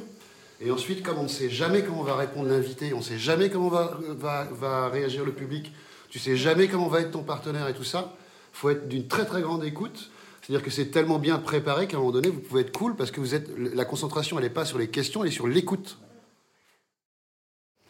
et 0.59 0.71
ensuite, 0.71 1.03
comme 1.03 1.19
on 1.19 1.23
ne 1.23 1.27
sait 1.27 1.49
jamais 1.49 1.83
comment 1.83 2.01
va 2.01 2.15
répondre 2.15 2.49
l'invité, 2.49 2.93
on 2.93 2.97
ne 2.97 3.03
sait 3.03 3.19
jamais 3.19 3.51
comment 3.51 3.67
va, 3.67 3.95
va, 4.07 4.47
va 4.51 4.87
réagir 4.89 5.23
le 5.23 5.33
public, 5.33 5.71
tu 6.09 6.17
sais 6.17 6.35
jamais 6.35 6.67
comment 6.67 6.87
va 6.87 7.01
être 7.01 7.11
ton 7.11 7.21
partenaire 7.21 7.67
et 7.67 7.73
tout 7.75 7.83
ça, 7.83 8.15
faut 8.53 8.71
être 8.71 8.87
d'une 8.87 9.07
très 9.07 9.25
très 9.25 9.41
grande 9.43 9.63
écoute. 9.63 10.09
C'est-à-dire 10.47 10.63
que 10.63 10.71
c'est 10.71 10.91
tellement 10.91 11.19
bien 11.19 11.39
préparé 11.39 11.89
qu'à 11.89 11.97
un 11.97 11.99
moment 11.99 12.13
donné, 12.13 12.29
vous 12.29 12.39
pouvez 12.39 12.61
être 12.61 12.71
cool 12.71 12.95
parce 12.95 13.11
que 13.11 13.19
vous 13.19 13.35
êtes, 13.35 13.49
la 13.57 13.83
concentration, 13.83 14.37
elle 14.37 14.45
n'est 14.45 14.49
pas 14.49 14.63
sur 14.63 14.77
les 14.77 14.89
questions, 14.89 15.21
elle 15.21 15.27
est 15.27 15.33
sur 15.33 15.45
l'écoute. 15.45 15.97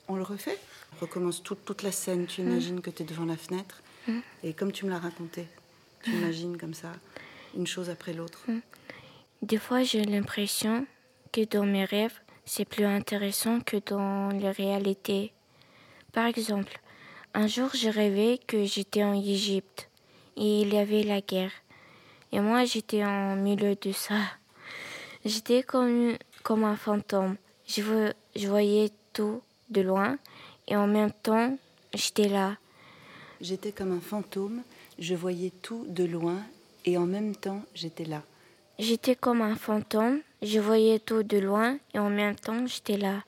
On 0.07 0.15
le 0.15 0.23
refait? 0.23 0.57
On 0.95 1.01
recommence 1.01 1.43
toute, 1.43 1.63
toute 1.65 1.83
la 1.83 1.91
scène. 1.91 2.25
Tu 2.25 2.41
imagines 2.41 2.81
que 2.81 2.89
tu 2.89 3.03
es 3.03 3.05
devant 3.05 3.25
la 3.25 3.37
fenêtre. 3.37 3.83
Mm. 4.07 4.19
Et 4.43 4.53
comme 4.53 4.71
tu 4.71 4.85
me 4.85 4.89
l'as 4.89 4.97
raconté, 4.97 5.45
tu 6.01 6.09
imagines 6.09 6.57
comme 6.57 6.73
ça, 6.73 6.93
une 7.55 7.67
chose 7.67 7.91
après 7.91 8.13
l'autre. 8.13 8.39
Des 9.43 9.59
fois, 9.59 9.83
j'ai 9.83 10.03
l'impression 10.03 10.87
que 11.31 11.41
dans 11.45 11.67
mes 11.67 11.85
rêves, 11.85 12.19
c'est 12.45 12.65
plus 12.65 12.85
intéressant 12.85 13.59
que 13.59 13.77
dans 13.85 14.29
la 14.29 14.51
réalité. 14.51 15.31
Par 16.11 16.25
exemple, 16.25 16.81
un 17.35 17.45
jour, 17.45 17.69
j'ai 17.75 17.91
rêvé 17.91 18.39
que 18.47 18.65
j'étais 18.65 19.03
en 19.03 19.13
Égypte 19.13 19.91
et 20.37 20.61
il 20.61 20.73
y 20.73 20.79
avait 20.79 21.03
la 21.03 21.21
guerre. 21.21 21.51
Et 22.31 22.39
moi, 22.39 22.65
j'étais 22.65 23.03
en 23.03 23.36
milieu 23.36 23.75
de 23.75 23.91
ça. 23.91 24.15
J'étais 25.25 25.63
comme, 25.63 26.15
comme 26.43 26.63
un 26.63 26.75
fantôme. 26.75 27.36
Je, 27.67 27.81
vo- 27.81 28.13
je 28.36 28.48
voyais 28.48 28.91
tout 29.13 29.41
de 29.69 29.81
loin 29.81 30.17
et 30.67 30.75
en 30.75 30.88
même 30.88 31.12
temps, 31.12 31.57
j'étais 31.93 32.27
là. 32.29 32.57
J'étais 33.41 33.72
comme 33.72 33.91
un 33.91 34.00
fantôme, 34.01 34.62
je 35.00 35.13
voyais 35.15 35.51
tout 35.62 35.86
de 35.88 36.03
loin 36.05 36.38
et 36.86 36.98
en 36.98 37.05
même 37.05 37.36
temps 37.36 37.62
j'étais 37.75 38.05
là. 38.05 38.24
J'étais 38.79 39.15
comme 39.15 39.41
un 39.41 39.55
fantôme, 39.55 40.22
je 40.41 40.60
voyais 40.60 41.00
tout 41.00 41.24
de 41.24 41.38
loin 41.38 41.77
et 41.93 42.00
en 42.00 42.10
même 42.10 42.36
temps 42.36 42.65
j'étais 42.65 42.98
là. 42.98 43.24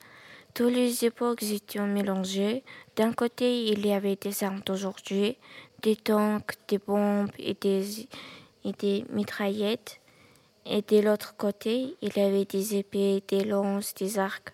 Toutes 0.54 0.72
les 0.72 1.04
époques 1.04 1.42
étaient 1.44 1.80
mélangées. 1.80 2.64
D'un 2.96 3.12
côté, 3.12 3.66
il 3.66 3.86
y 3.86 3.92
avait 3.92 4.16
des 4.16 4.42
armes 4.42 4.62
d'aujourd'hui, 4.66 5.36
des 5.82 5.94
tanks, 5.96 6.54
des 6.66 6.78
bombes 6.78 7.30
et 7.38 7.54
des, 7.54 8.08
et 8.64 8.72
des 8.72 9.04
mitraillettes. 9.10 10.00
Et 10.66 10.82
de 10.82 10.98
l'autre 11.00 11.36
côté, 11.36 11.96
il 12.02 12.16
y 12.16 12.20
avait 12.20 12.44
des 12.44 12.76
épées, 12.76 13.22
des 13.26 13.44
lances, 13.44 13.94
des 13.94 14.18
arcs. 14.18 14.52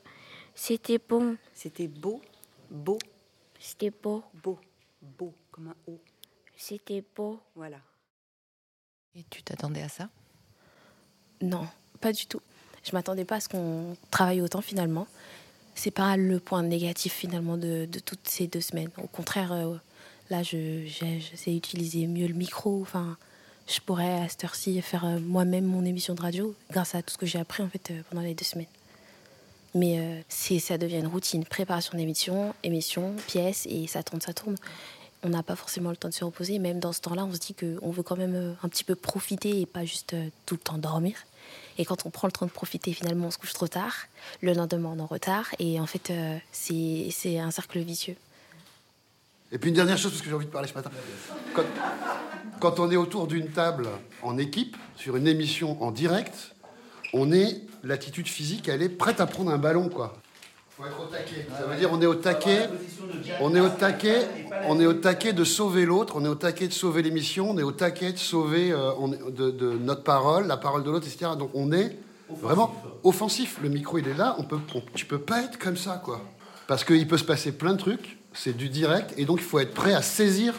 C'était 0.54 0.98
bon. 0.98 1.36
C'était 1.52 1.88
beau, 1.88 2.22
beau. 2.70 2.98
C'était 3.58 3.90
beau. 3.90 4.22
Beau, 4.42 4.58
beau, 5.02 5.32
comme 5.50 5.68
un 5.68 5.76
O. 5.88 5.98
C'était 6.56 7.04
beau. 7.14 7.40
Voilà. 7.54 7.78
Et 9.14 9.24
tu 9.30 9.42
t'attendais 9.42 9.82
à 9.82 9.88
ça? 9.88 10.08
Non, 11.42 11.66
pas 12.00 12.12
du 12.12 12.26
tout. 12.26 12.40
Je 12.84 12.92
m'attendais 12.92 13.24
pas 13.24 13.36
à 13.36 13.40
ce 13.40 13.48
qu'on 13.48 13.96
travaille 14.10 14.40
autant 14.40 14.62
finalement. 14.62 15.06
C'est 15.74 15.90
pas 15.90 16.16
le 16.16 16.40
point 16.40 16.62
négatif 16.62 17.12
finalement 17.12 17.58
de, 17.58 17.84
de 17.84 17.98
toutes 17.98 18.26
ces 18.28 18.46
deux 18.46 18.60
semaines. 18.60 18.90
Au 18.96 19.06
contraire, 19.08 19.52
euh, 19.52 19.76
là, 20.30 20.42
je, 20.42 20.86
j'ai- 20.86 21.20
je 21.20 21.36
sais 21.36 21.54
utiliser 21.54 22.06
mieux 22.06 22.26
le 22.28 22.34
micro. 22.34 22.80
Enfin, 22.80 23.18
je 23.66 23.80
pourrais 23.80 24.20
à 24.20 24.28
cette 24.28 24.44
heure-ci 24.44 24.80
faire 24.80 25.04
euh, 25.04 25.18
moi-même 25.18 25.64
mon 25.64 25.84
émission 25.84 26.14
de 26.14 26.22
radio 26.22 26.54
grâce 26.70 26.94
à 26.94 27.02
tout 27.02 27.12
ce 27.12 27.18
que 27.18 27.26
j'ai 27.26 27.38
appris 27.38 27.62
en 27.62 27.68
fait 27.68 27.90
euh, 27.90 28.02
pendant 28.10 28.22
les 28.22 28.34
deux 28.34 28.44
semaines. 28.44 28.66
Mais 29.74 29.98
euh, 29.98 30.58
ça 30.60 30.78
devient 30.78 30.98
une 30.98 31.06
routine. 31.06 31.44
Préparation 31.44 31.98
d'émission, 31.98 32.54
émission, 32.62 33.14
pièce, 33.26 33.66
et 33.68 33.86
ça 33.86 34.02
tourne, 34.02 34.20
ça 34.22 34.32
tourne. 34.32 34.56
On 35.22 35.28
n'a 35.28 35.42
pas 35.42 35.56
forcément 35.56 35.90
le 35.90 35.96
temps 35.96 36.08
de 36.08 36.14
se 36.14 36.24
reposer. 36.24 36.58
Même 36.58 36.78
dans 36.78 36.92
ce 36.92 37.00
temps-là, 37.02 37.24
on 37.24 37.32
se 37.34 37.38
dit 37.38 37.54
qu'on 37.54 37.90
veut 37.90 38.02
quand 38.02 38.16
même 38.16 38.34
euh, 38.34 38.52
un 38.62 38.68
petit 38.68 38.84
peu 38.84 38.94
profiter 38.94 39.60
et 39.60 39.66
pas 39.66 39.84
juste 39.84 40.14
tout 40.46 40.54
le 40.54 40.60
temps 40.60 40.78
dormir. 40.78 41.16
Et 41.78 41.84
quand 41.84 42.06
on 42.06 42.10
prend 42.10 42.26
le 42.26 42.32
temps 42.32 42.46
de 42.46 42.50
profiter, 42.50 42.92
finalement, 42.92 43.26
on 43.26 43.30
se 43.30 43.36
couche 43.36 43.52
trop 43.52 43.68
tard. 43.68 43.94
Le 44.40 44.54
lendemain, 44.54 44.92
on 44.94 44.98
est 44.98 45.02
en 45.02 45.06
retard. 45.06 45.46
Et 45.58 45.78
en 45.78 45.86
fait, 45.86 46.10
c'est 46.52 47.38
un 47.38 47.50
cercle 47.50 47.80
vicieux. 47.80 48.16
Et 49.56 49.58
puis 49.58 49.70
une 49.70 49.76
dernière 49.76 49.96
chose, 49.96 50.10
parce 50.10 50.20
que 50.20 50.28
j'ai 50.28 50.34
envie 50.34 50.44
de 50.44 50.50
parler 50.50 50.68
ce 50.68 50.74
matin. 50.74 50.90
Quand, 52.60 52.78
on 52.78 52.90
est 52.90 52.96
autour 52.96 53.26
d'une 53.26 53.48
table 53.48 53.88
en 54.22 54.36
équipe, 54.36 54.76
sur 54.96 55.16
une 55.16 55.26
émission 55.26 55.82
en 55.82 55.92
direct, 55.92 56.54
on 57.14 57.32
est, 57.32 57.62
l'attitude 57.82 58.28
physique, 58.28 58.68
elle 58.68 58.82
est 58.82 58.90
prête 58.90 59.18
à 59.18 59.24
prendre 59.24 59.50
un 59.50 59.56
ballon, 59.56 59.88
quoi. 59.88 60.18
Faut 60.76 60.84
être 60.84 61.00
au 61.00 61.06
taquet. 61.06 61.46
Ça 61.58 61.64
veut 61.64 61.76
dire 61.76 61.88
on 61.90 62.02
est 62.02 62.06
au 62.06 62.16
taquet, 62.16 62.68
on 63.40 63.54
est 63.54 63.60
au 63.60 63.70
taquet, 63.70 64.28
on 64.68 64.78
est 64.78 64.84
au 64.84 64.92
taquet 64.92 65.32
de 65.32 65.42
sauver 65.44 65.86
l'autre, 65.86 66.16
on 66.18 66.24
est 66.26 66.28
au 66.28 66.34
taquet 66.34 66.68
de 66.68 66.74
sauver 66.74 67.00
l'émission, 67.00 67.48
on 67.48 67.56
est 67.56 67.62
au 67.62 67.72
taquet 67.72 68.12
de 68.12 68.18
sauver 68.18 68.72
euh, 68.72 68.90
notre 69.80 70.02
parole, 70.02 70.46
la 70.48 70.58
parole 70.58 70.84
de 70.84 70.90
l'autre, 70.90 71.06
etc. 71.06 71.30
Donc 71.38 71.48
on 71.54 71.72
est 71.72 71.96
vraiment 72.28 72.74
offensif. 73.04 73.58
Le 73.62 73.70
micro 73.70 73.96
il 73.96 74.06
est 74.06 74.18
là, 74.18 74.36
on 74.38 74.42
peut, 74.42 74.58
on- 74.74 74.82
tu 74.94 75.06
peux 75.06 75.20
pas 75.20 75.40
être 75.44 75.58
comme 75.58 75.78
ça, 75.78 76.02
quoi. 76.04 76.20
Parce 76.66 76.84
qu'il 76.84 77.08
peut 77.08 77.16
se 77.16 77.24
passer 77.24 77.52
plein 77.52 77.72
de 77.72 77.78
trucs, 77.78 78.18
c'est 78.36 78.56
du 78.56 78.68
direct, 78.68 79.12
et 79.16 79.24
donc 79.24 79.38
il 79.40 79.44
faut 79.44 79.58
être 79.58 79.74
prêt 79.74 79.94
à 79.94 80.02
saisir 80.02 80.54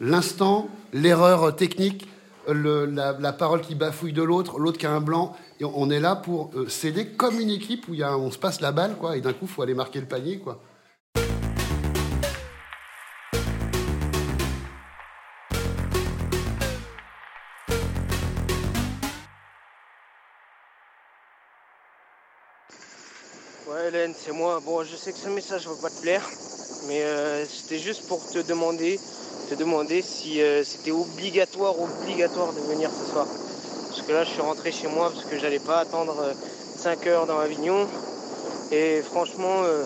l'instant, 0.00 0.68
l'erreur 0.92 1.54
technique, 1.54 2.08
la, 2.48 3.32
parole 3.32 3.60
qui 3.62 3.74
bafouille 3.74 4.12
de 4.12 4.22
l'autre, 4.22 4.58
l'autre 4.58 4.78
qui 4.78 4.86
a 4.86 4.92
un 4.92 5.00
blanc. 5.00 5.36
On 5.62 5.90
est 5.90 6.00
là 6.00 6.14
pour 6.16 6.50
euh, 6.54 6.68
s'aider 6.68 7.06
comme 7.06 7.40
une 7.40 7.50
équipe 7.50 7.88
où 7.88 7.94
on 7.94 8.30
se 8.30 8.38
passe 8.38 8.60
la 8.60 8.72
balle, 8.72 8.96
quoi, 8.96 9.16
et 9.16 9.20
d'un 9.20 9.32
coup, 9.32 9.46
il 9.46 9.48
faut 9.48 9.62
aller 9.62 9.74
marquer 9.74 10.00
le 10.00 10.06
panier. 10.06 10.42
Ouais, 23.66 23.88
Hélène, 23.88 24.12
c'est 24.14 24.32
moi. 24.32 24.60
Bon, 24.60 24.84
je 24.84 24.96
sais 24.96 25.12
que 25.12 25.18
ce 25.18 25.30
message 25.30 25.66
va 25.66 25.74
pas 25.80 25.88
te 25.88 26.02
plaire, 26.02 26.22
mais 26.86 27.02
euh, 27.02 27.44
c'était 27.46 27.78
juste 27.78 28.06
pour 28.06 28.24
te 28.26 28.38
demander, 28.38 28.98
te 29.48 29.54
demander 29.54 30.02
si 30.02 30.40
euh, 30.42 30.64
c'était 30.64 30.90
obligatoire, 30.90 31.74
obligatoire 31.80 32.52
de 32.52 32.60
venir 32.60 32.90
ce 32.90 33.10
soir. 33.10 33.26
Parce 33.88 34.02
que 34.02 34.12
là, 34.12 34.24
je 34.24 34.30
suis 34.30 34.40
rentré 34.40 34.72
chez 34.72 34.88
moi 34.88 35.10
parce 35.10 35.24
que 35.24 35.38
j'allais 35.38 35.58
pas 35.58 35.78
attendre 35.78 36.32
5 36.76 37.06
heures 37.06 37.26
dans 37.26 37.38
Avignon. 37.38 37.86
Et 38.72 39.02
franchement, 39.02 39.62
euh, 39.64 39.84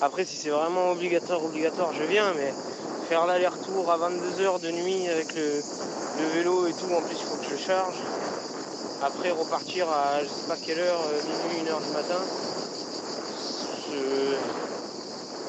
après, 0.00 0.24
si 0.24 0.36
c'est 0.36 0.50
vraiment 0.50 0.92
obligatoire, 0.92 1.44
obligatoire, 1.44 1.92
je 1.92 2.04
viens, 2.04 2.32
mais 2.34 2.52
faire 3.08 3.26
l'aller-retour 3.26 3.90
à 3.90 3.98
22h 3.98 4.60
de 4.60 4.70
nuit 4.70 5.08
avec 5.08 5.34
le, 5.34 5.60
vélo 6.34 6.66
et 6.66 6.72
tout, 6.72 6.92
en 6.94 7.00
plus, 7.00 7.16
il 7.18 7.24
faut 7.24 7.36
que 7.36 7.50
je 7.50 7.56
charge. 7.56 7.96
Après, 9.02 9.30
repartir 9.30 9.88
à 9.90 10.22
je 10.22 10.28
sais 10.28 10.46
pas 10.46 10.56
quelle 10.64 10.78
heure, 10.78 11.00
euh, 11.12 11.50
minuit, 11.50 11.68
1h 11.68 11.84
du 11.84 11.92
matin. 11.92 12.20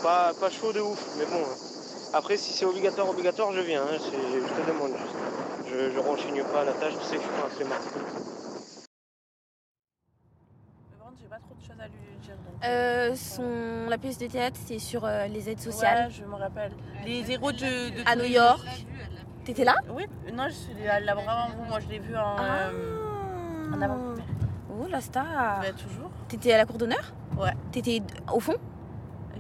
Pas, 0.04 0.34
pas 0.40 0.50
chaud 0.50 0.74
de 0.74 0.82
ouf, 0.82 1.16
mais 1.18 1.26
bon. 1.26 1.44
Après, 2.14 2.38
si 2.38 2.52
c'est 2.54 2.66
obligatoire, 2.66 3.10
obligatoire, 3.10 3.52
je 3.54 3.62
viens. 3.62 3.82
hein, 3.84 3.98
Je 3.98 4.62
te 4.62 4.68
demande 4.68 4.92
juste. 4.98 5.16
Je, 5.70 5.90
je 5.92 6.00
renchigne 6.00 6.44
pas 6.44 6.64
la 6.66 6.74
tâche, 6.74 6.94
tu 7.00 7.06
sais 7.06 7.16
que 7.16 7.22
je 7.22 7.28
suis 7.28 7.36
pas 7.40 7.46
un 7.48 7.50
flemmard. 7.50 7.80
J'ai 11.22 11.28
pas 11.30 11.38
trop 11.38 11.56
de 11.56 11.62
choses 11.62 11.80
à 11.80 11.88
lui 11.88 11.94
dire. 12.22 12.36
donc. 12.36 12.64
Euh, 12.66 13.16
son, 13.16 13.90
la 13.90 13.98
pièce 13.98 14.18
de 14.18 14.28
théâtre, 14.28 14.60
c'est 14.66 14.78
sur 14.80 15.06
euh, 15.06 15.28
les 15.28 15.50
aides 15.50 15.60
sociales. 15.62 16.08
Ouais, 16.08 16.14
je 16.14 16.24
me 16.26 16.36
rappelle. 16.36 16.74
Les 17.06 17.32
héros 17.32 17.52
de, 17.52 17.58
de 17.58 18.04
À 18.06 18.16
New 18.16 18.26
York. 18.26 18.66
T'étais 19.46 19.64
là? 19.64 19.76
Oui, 19.90 20.06
non, 20.34 20.46
je 20.48 20.54
suis 20.54 20.74
là, 20.86 21.00
là 21.00 21.16
vraiment 21.16 21.48
vous. 21.58 21.64
Moi, 21.66 21.80
je 21.80 21.88
l'ai 21.88 22.00
vu 22.00 22.16
en, 22.16 22.36
Ah. 22.38 22.70
euh, 22.72 23.72
en 23.74 23.82
avant-première. 23.82 24.26
Oh, 24.70 24.88
la 24.90 25.02
star. 25.02 25.60
Ouais, 25.62 25.72
toujours. 25.74 26.10
T'étais 26.28 26.54
à 26.54 26.58
la 26.58 26.66
cour 26.66 26.78
d'honneur? 26.78 27.12
Ouais. 27.38 27.52
T'étais 27.72 28.02
au 28.32 28.40
fond? 28.40 28.56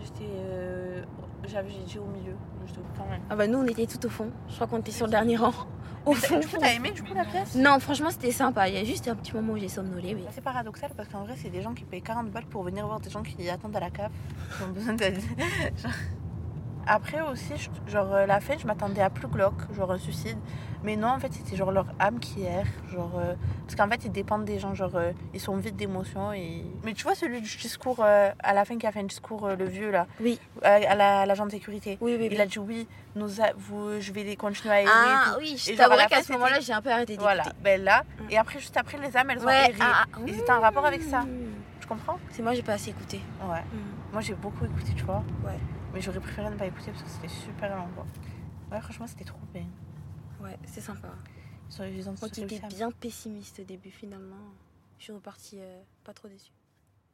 J'étais. 0.03 0.29
euh, 0.29 1.03
J'avais 1.48 1.69
j'étais 1.69 2.00
au 2.00 2.05
milieu. 2.05 2.33
J'étais 2.67 2.79
quand 2.98 3.05
même. 3.10 3.22
Ah 3.29 3.36
bah 3.36 3.48
nous, 3.48 3.60
on 3.60 3.65
était 3.67 3.86
tout 3.86 4.05
au 4.05 4.10
fond. 4.10 4.29
Je 4.50 4.55
crois 4.55 4.67
qu'on 4.67 4.79
était 4.79 4.91
sur 4.91 5.05
le 5.05 5.12
dernier 5.12 5.38
rang. 5.38 5.53
Au 6.05 6.13
fond. 6.13 6.38
Du 6.39 6.48
coup, 6.48 6.57
t'as 6.60 6.74
aimé 6.74 6.91
du 6.91 7.01
coup 7.01 7.13
la 7.13 7.24
pièce? 7.24 7.55
Non, 7.55 7.79
franchement, 7.79 8.10
c'était 8.10 8.31
sympa. 8.31 8.67
Il 8.67 8.75
y 8.75 8.77
a 8.77 8.83
juste 8.83 9.07
un 9.07 9.15
petit 9.15 9.33
moment 9.33 9.53
où 9.53 9.57
j'ai 9.57 9.69
somnolé. 9.69 10.15
Mais... 10.15 10.24
C'est 10.31 10.43
paradoxal 10.43 10.91
parce 10.98 11.07
qu'en 11.07 11.24
vrai, 11.24 11.36
c'est 11.38 11.50
des 11.50 11.62
gens 11.62 11.74
qui 11.74 11.86
payent 11.86 12.01
40 12.01 12.29
balles 12.29 12.45
pour 12.45 12.62
venir 12.63 12.86
voir 12.86 13.00
des 13.00 13.10
gens 13.10 13.24
qui 13.24 13.50
attendent 13.50 13.75
à 13.77 13.79
la 13.79 13.89
cave. 13.89 14.12
Qui 14.57 14.63
ont 14.63 14.67
besoin 14.74 14.93
d'aide. 14.95 15.22
Genre- 15.81 15.91
Après 16.86 17.22
aussi, 17.22 17.54
genre 17.88 18.13
euh, 18.13 18.25
la 18.25 18.40
fête, 18.40 18.60
je 18.60 18.68
m'attendais 18.68 19.02
à 19.02 19.10
plus 19.10 19.28
glauque, 19.28 19.54
genre 19.75 19.92
un 19.92 19.98
suicide. 19.98 20.38
Mais 20.84 20.98
non, 20.98 21.08
en 21.08 21.20
fait, 21.20 21.32
c'était 21.32 21.56
genre 21.56 21.72
leur 21.72 21.86
âme 21.98 22.20
qui 22.20 22.44
erre. 22.44 22.66
Genre, 22.92 23.12
euh, 23.18 23.36
parce 23.66 23.75
qu'en 23.75 23.88
fait, 23.88 24.04
ils 24.04 24.12
dépendent 24.12 24.44
des 24.44 24.60
gens, 24.60 24.74
genre, 24.75 24.96
euh, 24.96 25.13
ils 25.34 25.40
sont 25.40 25.56
vides 25.56 25.78
d'émotions. 25.78 26.34
Et... 26.34 26.66
Mais 26.84 26.94
tu 26.94 27.04
vois, 27.04 27.16
celui 27.16 27.40
du 27.40 27.56
discours 27.58 28.02
euh, 28.04 28.32
à 28.44 28.54
la 28.54 28.66
fin 28.66 28.78
qui 28.78 28.86
a 28.86 28.92
fait 28.92 29.00
un 29.00 29.06
discours, 29.06 29.48
le 29.48 29.63
vieux 29.66 29.92
là, 29.92 30.08
oui. 30.20 30.38
à, 30.62 30.74
à 30.74 30.96
la- 30.96 31.20
à 31.22 31.25
l'agent 31.25 31.46
de 31.46 31.52
sécurité. 31.52 31.98
Oui, 32.02 32.18
oui, 32.20 32.28
Il 32.30 32.34
oui. 32.36 32.42
a 32.42 32.46
dit 32.46 32.60
oui, 32.60 32.88
nous 33.16 33.30
vous, 33.56 34.02
je 34.02 34.12
vais 34.12 34.36
continuer 34.36 34.74
à 34.74 34.82
aimer. 34.82 34.90
Ah 34.94 35.36
oui, 35.40 35.56
je 35.58 35.74
t'avouerais 35.74 36.08
qu'à 36.08 36.18
fin, 36.18 36.24
ce 36.24 36.32
moment-là, 36.34 36.60
j'ai 36.60 36.74
un 36.74 36.82
peu 36.82 36.92
arrêté 36.92 37.13
d'écouter. 37.13 37.24
Voilà, 37.34 37.44
ben 37.63 37.82
là, 37.82 38.04
et 38.30 38.38
après, 38.38 38.60
juste 38.60 38.75
après, 38.75 38.98
les 38.98 39.16
âmes, 39.16 39.30
elles 39.30 39.46
ont 39.46 39.50
erré. 39.50 39.74
ah, 39.80 40.04
ah, 40.13 40.20
et 40.28 40.34
c'était 40.34 40.52
en 40.52 40.60
rapport 40.60 40.86
avec 40.86 41.02
ça. 41.02 41.24
Tu 41.80 41.88
comprends? 41.88 42.18
C'est 42.32 42.42
moi, 42.42 42.54
j'ai 42.54 42.62
pas 42.62 42.74
assez 42.74 42.90
écouté. 42.90 43.22
Ouais. 43.50 43.63
Moi, 44.12 44.22
j'ai 44.22 44.34
beaucoup 44.36 44.66
écouté, 44.66 44.92
tu 44.98 45.04
vois. 45.06 45.24
Ouais. 45.46 45.58
Mais 45.94 46.02
j'aurais 46.02 46.20
préféré 46.20 46.50
ne 46.50 46.58
pas 46.58 46.66
écouter 46.66 46.92
parce 46.92 47.04
que 47.04 47.10
c'était 47.10 47.28
super 47.28 47.76
long, 47.78 47.88
quoi. 47.94 48.06
Ouais, 48.72 48.82
franchement, 48.82 49.08
c'était 49.08 49.26
trop 49.26 49.40
bien. 49.54 49.68
Ouais, 50.42 50.58
c'est 50.66 50.82
sympa. 50.82 51.10
Ils 51.80 52.10
ont 52.10 52.16
Moi 52.20 52.30
qui 52.30 52.42
étais 52.42 52.60
bien 52.68 52.92
pessimiste 52.92 53.60
au 53.60 53.64
début, 53.64 53.92
finalement, 53.92 54.54
je 54.98 55.06
suis 55.06 55.14
repartie 55.14 55.58
euh, 55.60 55.82
pas 56.04 56.14
trop 56.14 56.28
déçue. 56.28 56.52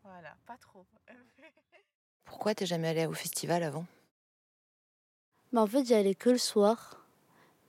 Voilà, 0.03 0.35
pas 0.45 0.57
trop. 0.57 0.85
Pourquoi 2.25 2.55
t'es 2.55 2.65
jamais 2.65 2.89
allé 2.89 3.05
au 3.05 3.13
festival 3.13 3.63
avant? 3.63 3.85
Bah, 5.51 5.61
en 5.61 5.67
fait, 5.67 5.85
j'y 5.85 5.93
allais 5.93 6.15
que 6.15 6.29
le 6.29 6.37
soir. 6.37 7.03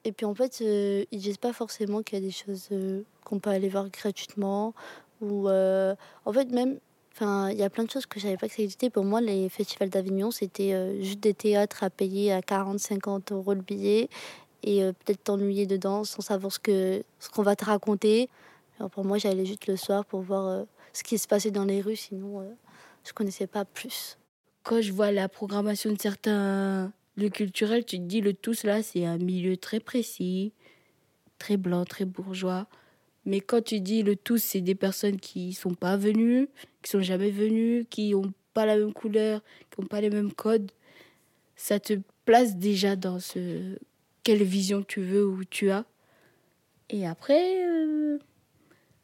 Et 0.05 0.13
puis 0.13 0.25
en 0.27 0.35
fait, 0.35 0.59
euh, 0.63 1.05
ils 1.11 1.21
disent 1.21 1.37
pas 1.37 1.53
forcément 1.53 2.03
qu'il 2.03 2.19
y 2.19 2.23
a 2.23 2.25
des 2.25 2.33
choses 2.33 2.69
euh, 2.73 3.03
qu'on 3.25 3.39
peut 3.39 3.51
aller 3.51 3.69
voir 3.69 3.89
gratuitement. 3.91 4.75
Ou 5.21 5.49
euh, 5.49 5.95
en 6.25 6.33
fait, 6.33 6.47
même, 6.51 6.79
enfin, 7.13 7.51
il 7.51 7.59
y 7.59 7.63
a 7.63 7.71
plein 7.71 7.85
de 7.85 7.91
choses 7.91 8.07
que 8.07 8.19
je 8.19 8.25
savais 8.25 8.37
pas 8.37 8.49
que. 8.49 8.91
Pour 8.91 9.05
moi, 9.05 9.21
les 9.21 9.49
festivals 9.49 9.91
d'Avignon, 9.91 10.31
c'était 10.31 10.73
euh, 10.73 11.03
juste 11.03 11.21
des 11.21 11.35
théâtres 11.35 11.85
à 11.85 11.91
payer 11.91 12.33
à 12.33 12.41
40-50 12.41 13.33
euros 13.33 13.55
le 13.55 13.63
billet 13.63 14.09
et 14.63 14.83
euh, 14.83 14.93
peut-être 14.93 15.25
t'ennuyer 15.25 15.67
dedans 15.67 16.05
sans 16.05 16.21
savoir 16.23 16.53
ce 16.53 16.59
que 16.59 17.03
ce 17.19 17.29
qu'on 17.31 17.43
va 17.43 17.57
te 17.57 17.65
raconter. 17.65 18.29
Alors 18.79 18.91
pour 18.91 19.05
moi, 19.05 19.19
j'allais 19.19 19.47
juste 19.47 19.67
le 19.67 19.77
soir 19.77 20.05
pour 20.05 20.21
voir 20.21 20.47
euh, 20.47 20.65
ce 20.93 21.03
qui 21.03 21.19
se 21.19 21.29
passait 21.29 21.51
dans 21.51 21.65
les 21.65 21.81
rues. 21.81 21.97
Sinon, 21.97 22.57
je 23.05 23.13
connaissais 23.13 23.47
pas 23.47 23.65
plus. 23.65 24.19
Quand 24.63 24.81
je 24.81 24.93
vois 24.93 25.11
la 25.11 25.29
programmation 25.29 25.93
de 25.93 26.01
certains 26.01 26.93
lieux 27.17 27.31
culturels, 27.31 27.85
tu 27.85 27.97
te 27.97 28.03
dis 28.03 28.21
le 28.21 28.35
tous 28.35 28.65
là, 28.65 28.83
c'est 28.83 29.05
un 29.05 29.19
milieu 29.19 29.57
très 29.57 29.81
précis, 29.81 30.53
très 31.39 31.57
blanc, 31.57 31.85
très 31.85 32.05
bourgeois. 32.05 32.67
Mais 33.31 33.41
quand 33.41 33.63
tu 33.63 33.79
dis 33.79 34.03
le 34.03 34.17
tous, 34.17 34.43
c'est 34.43 34.61
des 34.61 34.75
personnes 34.75 35.21
qui 35.21 35.53
sont 35.53 35.75
pas 35.75 35.97
venues, 35.97 36.49
qui 36.83 36.91
sont 36.91 37.01
jamais 37.01 37.31
venues, 37.31 37.87
qui 37.89 38.13
ont 38.13 38.33
pas 38.55 38.67
la 38.67 38.77
même 38.77 38.93
couleur, 38.93 39.41
qui 39.71 39.79
ont 39.79 39.87
pas 39.87 40.01
les 40.01 40.11
mêmes 40.11 40.33
codes, 40.33 40.73
ça 41.55 41.79
te 41.79 41.93
place 42.25 42.57
déjà 42.57 42.97
dans 42.97 43.21
ce 43.21 43.79
quelle 44.25 44.43
vision 44.43 44.83
tu 44.83 45.01
veux 45.01 45.25
ou 45.25 45.45
tu 45.45 45.71
as. 45.71 45.85
Et 46.89 47.07
après, 47.07 47.65
euh, 47.69 48.19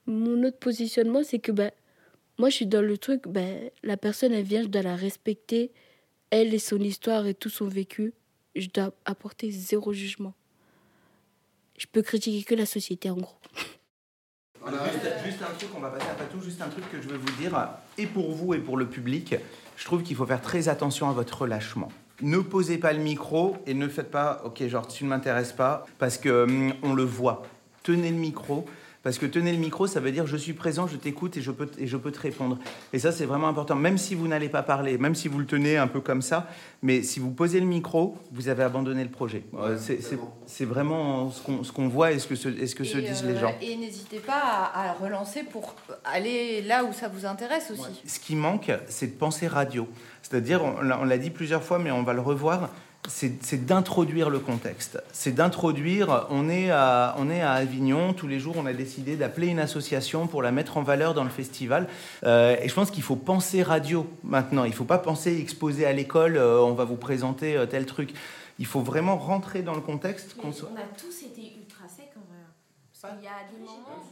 mon 0.06 0.42
autre 0.42 0.58
positionnement, 0.58 1.22
c'est 1.22 1.38
que 1.38 1.52
ben, 1.52 1.70
moi, 2.36 2.50
je 2.50 2.56
suis 2.56 2.66
dans 2.66 2.82
le 2.82 2.98
truc, 2.98 3.28
ben, 3.28 3.70
la 3.84 3.96
personne, 3.96 4.32
elle 4.32 4.42
vient, 4.42 4.64
je 4.64 4.66
dois 4.66 4.82
la 4.82 4.96
respecter, 4.96 5.70
elle 6.30 6.52
et 6.52 6.58
son 6.58 6.80
histoire 6.80 7.28
et 7.28 7.34
tout 7.34 7.48
son 7.48 7.68
vécu. 7.68 8.12
Je 8.56 8.66
dois 8.74 8.92
apporter 9.04 9.52
zéro 9.52 9.92
jugement. 9.92 10.34
Je 11.78 11.86
peux 11.86 12.02
critiquer 12.02 12.42
que 12.42 12.56
la 12.56 12.66
société, 12.66 13.08
en 13.08 13.18
gros. 13.18 13.36
Juste, 15.24 15.42
un 15.42 15.54
truc, 15.54 15.70
on 15.76 15.80
va 15.80 15.90
passer 15.90 16.10
à 16.10 16.14
Patou, 16.14 16.40
juste 16.42 16.60
un 16.60 16.68
truc 16.68 16.90
que 16.90 17.00
je 17.00 17.08
veux 17.08 17.18
vous 17.18 17.32
dire, 17.40 17.68
et 17.98 18.06
pour 18.06 18.32
vous 18.32 18.54
et 18.54 18.58
pour 18.58 18.76
le 18.76 18.86
public, 18.86 19.36
je 19.76 19.84
trouve 19.84 20.02
qu'il 20.02 20.16
faut 20.16 20.26
faire 20.26 20.40
très 20.40 20.68
attention 20.68 21.08
à 21.08 21.12
votre 21.12 21.42
relâchement. 21.42 21.88
Ne 22.22 22.38
posez 22.38 22.78
pas 22.78 22.92
le 22.92 22.98
micro 22.98 23.56
et 23.66 23.74
ne 23.74 23.88
faites 23.88 24.10
pas, 24.10 24.40
ok, 24.44 24.66
genre 24.68 24.88
tu 24.88 25.04
ne 25.04 25.10
m'intéresses 25.10 25.52
pas, 25.52 25.86
parce 25.98 26.18
que 26.18 26.44
hum, 26.44 26.72
on 26.82 26.94
le 26.94 27.04
voit. 27.04 27.42
Tenez 27.82 28.10
le 28.10 28.16
micro, 28.16 28.66
parce 29.06 29.18
que 29.18 29.26
tenez 29.26 29.52
le 29.52 29.58
micro, 29.58 29.86
ça 29.86 30.00
veut 30.00 30.10
dire 30.10 30.26
je 30.26 30.36
suis 30.36 30.52
présent, 30.52 30.88
je 30.88 30.96
t'écoute 30.96 31.36
et, 31.36 31.40
je 31.40 31.52
peux, 31.52 31.70
et 31.78 31.86
je 31.86 31.96
peux 31.96 32.10
te 32.10 32.18
répondre. 32.18 32.58
Et 32.92 32.98
ça, 32.98 33.12
c'est 33.12 33.24
vraiment 33.24 33.46
important. 33.46 33.76
Même 33.76 33.98
si 33.98 34.16
vous 34.16 34.26
n'allez 34.26 34.48
pas 34.48 34.64
parler, 34.64 34.98
même 34.98 35.14
si 35.14 35.28
vous 35.28 35.38
le 35.38 35.46
tenez 35.46 35.76
un 35.76 35.86
peu 35.86 36.00
comme 36.00 36.22
ça, 36.22 36.48
mais 36.82 37.04
si 37.04 37.20
vous 37.20 37.30
posez 37.30 37.60
le 37.60 37.66
micro, 37.66 38.16
vous 38.32 38.48
avez 38.48 38.64
abandonné 38.64 39.04
le 39.04 39.10
projet. 39.10 39.44
Euh, 39.54 39.78
c'est- 39.78 40.64
vraiment 40.64 41.30
ce 41.30 41.40
qu'on 41.40 41.62
ce 41.62 41.70
qu'on 41.70 41.86
voit 41.86 42.10
et 42.10 42.18
ce 42.18 42.26
que 42.26 42.34
se, 42.34 42.48
et 42.48 42.66
ce 42.66 42.74
que 42.74 42.82
se 42.82 42.98
disent 42.98 43.22
euh, 43.22 43.32
les 43.32 43.38
gens. 43.38 43.54
Et 43.62 43.76
n'hésitez 43.76 44.18
pas 44.18 44.40
à, 44.74 44.90
à 44.90 44.92
relancer 44.94 45.44
pour 45.44 45.76
aller 46.04 46.62
là 46.62 46.82
où 46.84 46.92
ça 46.92 47.06
vous 47.06 47.26
intéresse 47.26 47.70
aussi. 47.70 48.02
Ce 48.08 48.18
qui 48.18 48.34
manque, 48.34 48.72
c'est 48.88 49.06
de 49.06 49.16
penser 49.16 49.46
radio. 49.46 49.86
C'est-à-dire, 50.22 50.64
on 50.64 50.82
l'a 51.04 51.18
dit 51.18 51.30
plusieurs 51.30 51.62
fois, 51.62 51.78
mais 51.78 51.92
on 51.92 52.02
va 52.02 52.12
le 52.12 52.20
revoir, 52.22 52.70
c'est 53.08 53.64
d'introduire 53.66 54.30
le 54.30 54.38
contexte. 54.38 55.02
C'est 55.12 55.32
d'introduire, 55.32 56.26
on, 56.30 56.48
est 56.48 56.70
à- 56.70 57.14
on 57.18 57.30
est 57.30 57.40
à 57.40 57.52
Avignon, 57.52 58.12
tous 58.12 58.26
les 58.26 58.38
jours 58.40 58.54
on 58.58 58.66
a 58.66 58.72
décidé 58.72 59.16
d'appeler 59.16 59.48
une 59.48 59.58
association 59.60 60.26
pour 60.26 60.42
la 60.42 60.52
mettre 60.52 60.76
en 60.76 60.82
valeur 60.82 61.14
dans 61.14 61.24
le 61.24 61.30
festival. 61.30 61.88
Euh, 62.24 62.56
et 62.62 62.68
je 62.68 62.74
pense 62.74 62.90
qu'il 62.90 63.02
faut 63.02 63.16
penser 63.16 63.62
radio 63.62 64.06
maintenant. 64.24 64.64
Il 64.64 64.70
ne 64.70 64.74
faut 64.74 64.84
pas 64.84 64.98
penser 64.98 65.38
exposer 65.38 65.86
à 65.86 65.92
l'école, 65.92 66.36
euh, 66.36 66.60
on 66.60 66.74
va 66.74 66.84
vous 66.84 66.96
présenter 66.96 67.56
euh, 67.56 67.66
tel 67.66 67.86
truc. 67.86 68.12
Il 68.58 68.66
faut 68.66 68.80
vraiment 68.80 69.16
rentrer 69.18 69.62
dans 69.62 69.74
le 69.74 69.80
contexte. 69.82 70.36
qu'on 70.36 70.52
soit- 70.52 70.70
On 70.72 70.76
a 70.78 70.84
tous 70.98 71.22
été 71.26 71.52
ultra 71.58 71.86
secs 71.88 72.10
en 72.16 72.20
vrai. 72.20 72.42
Parce 73.02 73.14
qu'il 73.14 73.24
y 73.24 73.28
a 73.28 73.32
des 73.52 73.60
moments. 73.60 74.02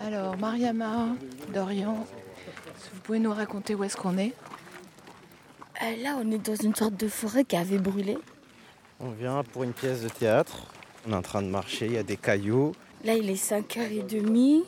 Alors, 0.00 0.36
Mariama, 0.38 1.08
Dorian, 1.52 2.06
vous 2.94 3.00
pouvez 3.02 3.18
nous 3.18 3.32
raconter 3.32 3.74
où 3.74 3.82
est-ce 3.84 3.96
qu'on 3.96 4.16
est 4.18 4.32
Euh, 5.82 5.96
là, 6.02 6.18
on 6.20 6.30
est 6.32 6.38
dans 6.38 6.56
une 6.56 6.74
sorte 6.74 6.94
de 6.94 7.08
forêt 7.08 7.44
qui 7.44 7.56
avait 7.56 7.78
brûlé. 7.78 8.18
On 8.98 9.10
vient 9.10 9.44
pour 9.44 9.62
une 9.62 9.72
pièce 9.72 10.02
de 10.02 10.08
théâtre. 10.08 10.66
On 11.06 11.12
est 11.12 11.16
en 11.16 11.22
train 11.22 11.40
de 11.42 11.48
marcher, 11.48 11.86
il 11.86 11.92
y 11.92 11.98
a 11.98 12.02
des 12.02 12.16
cailloux. 12.16 12.72
Là, 13.04 13.14
il 13.14 13.30
est 13.30 13.34
5h30. 13.34 14.64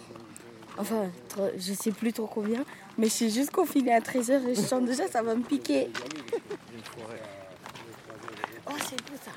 Enfin, 0.79 1.11
je 1.57 1.73
sais 1.73 1.91
plus 1.91 2.13
trop 2.13 2.29
combien. 2.29 2.65
Mais 2.97 3.07
je 3.07 3.13
suis 3.13 3.31
juste 3.31 3.51
confinée 3.51 3.93
à 3.93 4.01
13h 4.01 4.47
et 4.47 4.55
je 4.55 4.61
sens 4.61 4.85
déjà 4.85 5.09
ça 5.09 5.23
va 5.23 5.35
me 5.35 5.43
piquer. 5.43 5.89
Oh, 8.67 8.73
c'est 8.79 9.03
beau 9.03 9.17
ça. 9.25 9.33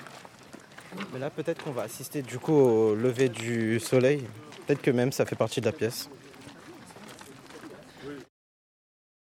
Mais 1.12 1.20
là, 1.20 1.32
peut-être 1.32 1.64
qu'on 1.64 1.72
va 1.72 1.84
assister 1.84 2.22
du 2.22 2.38
coup 2.38 2.54
au 2.54 2.94
lever 2.94 3.30
du 3.30 3.80
soleil. 3.80 4.24
Peut-être 4.68 4.82
que 4.82 4.92
même 4.92 5.12
ça 5.12 5.26
fait 5.26 5.36
partie 5.36 5.60
de 5.60 5.66
la 5.66 5.72
pièce. 5.72 6.08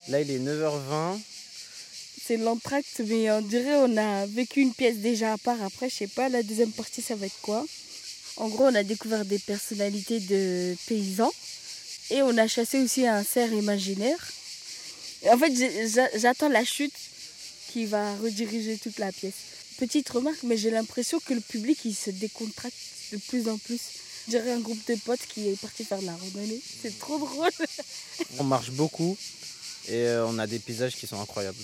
Là, 0.09 0.21
il 0.21 0.31
est 0.31 0.39
9h20. 0.39 1.19
C'est 2.27 2.39
l'entracte, 2.39 3.01
mais 3.07 3.31
on 3.31 3.41
dirait 3.41 3.77
on 3.77 3.97
a 3.97 4.27
vécu 4.27 4.61
une 4.61 4.75
pièce 4.75 4.97
déjà 4.97 5.35
à 5.35 5.39
part. 5.39 5.63
Après, 5.63 5.89
je 5.89 5.95
sais 5.95 6.07
pas, 6.09 6.29
la 6.29 6.43
deuxième 6.43 6.73
partie, 6.73 7.01
ça 7.01 7.15
va 7.15 7.27
être 7.27 7.41
quoi? 7.41 7.65
En 8.37 8.49
gros, 8.49 8.65
on 8.65 8.75
a 8.75 8.83
découvert 8.83 9.25
des 9.25 9.39
personnalités 9.39 10.19
de 10.19 10.75
paysans 10.89 11.33
et 12.11 12.23
on 12.23 12.37
a 12.37 12.49
chassé 12.49 12.83
aussi 12.83 13.07
un 13.07 13.23
cerf 13.23 13.53
imaginaire. 13.53 14.19
En 15.31 15.39
fait, 15.39 15.53
j'attends 16.17 16.49
la 16.49 16.65
chute 16.65 16.95
qui 17.73 17.87
va 17.87 18.17
rediriger 18.17 18.77
toute 18.77 18.99
la 18.99 19.13
pièce. 19.13 19.35
Petite 19.79 20.09
remarque, 20.09 20.43
mais 20.43 20.57
j'ai 20.57 20.71
l'impression 20.71 21.21
que 21.21 21.33
le 21.33 21.41
public, 21.41 21.79
il 21.85 21.95
se 21.95 22.11
décontracte 22.11 22.77
de 23.13 23.19
plus 23.19 23.49
en 23.49 23.57
plus. 23.57 23.81
Je 24.27 24.33
dirais 24.33 24.51
un 24.51 24.61
groupe 24.61 24.85
de 24.89 24.97
potes 24.97 25.25
qui 25.29 25.49
est 25.49 25.61
parti 25.61 25.85
faire 25.85 26.03
la 26.03 26.17
randonnée. 26.17 26.61
C'est 26.83 26.99
trop 26.99 27.19
drôle. 27.19 27.51
On 28.41 28.45
marche 28.45 28.73
beaucoup 28.73 29.17
et 29.89 30.07
euh, 30.07 30.27
on 30.27 30.39
a 30.41 30.49
des 30.49 30.59
paysages 30.59 30.97
qui 30.97 31.07
sont 31.07 31.21
incroyables. 31.21 31.63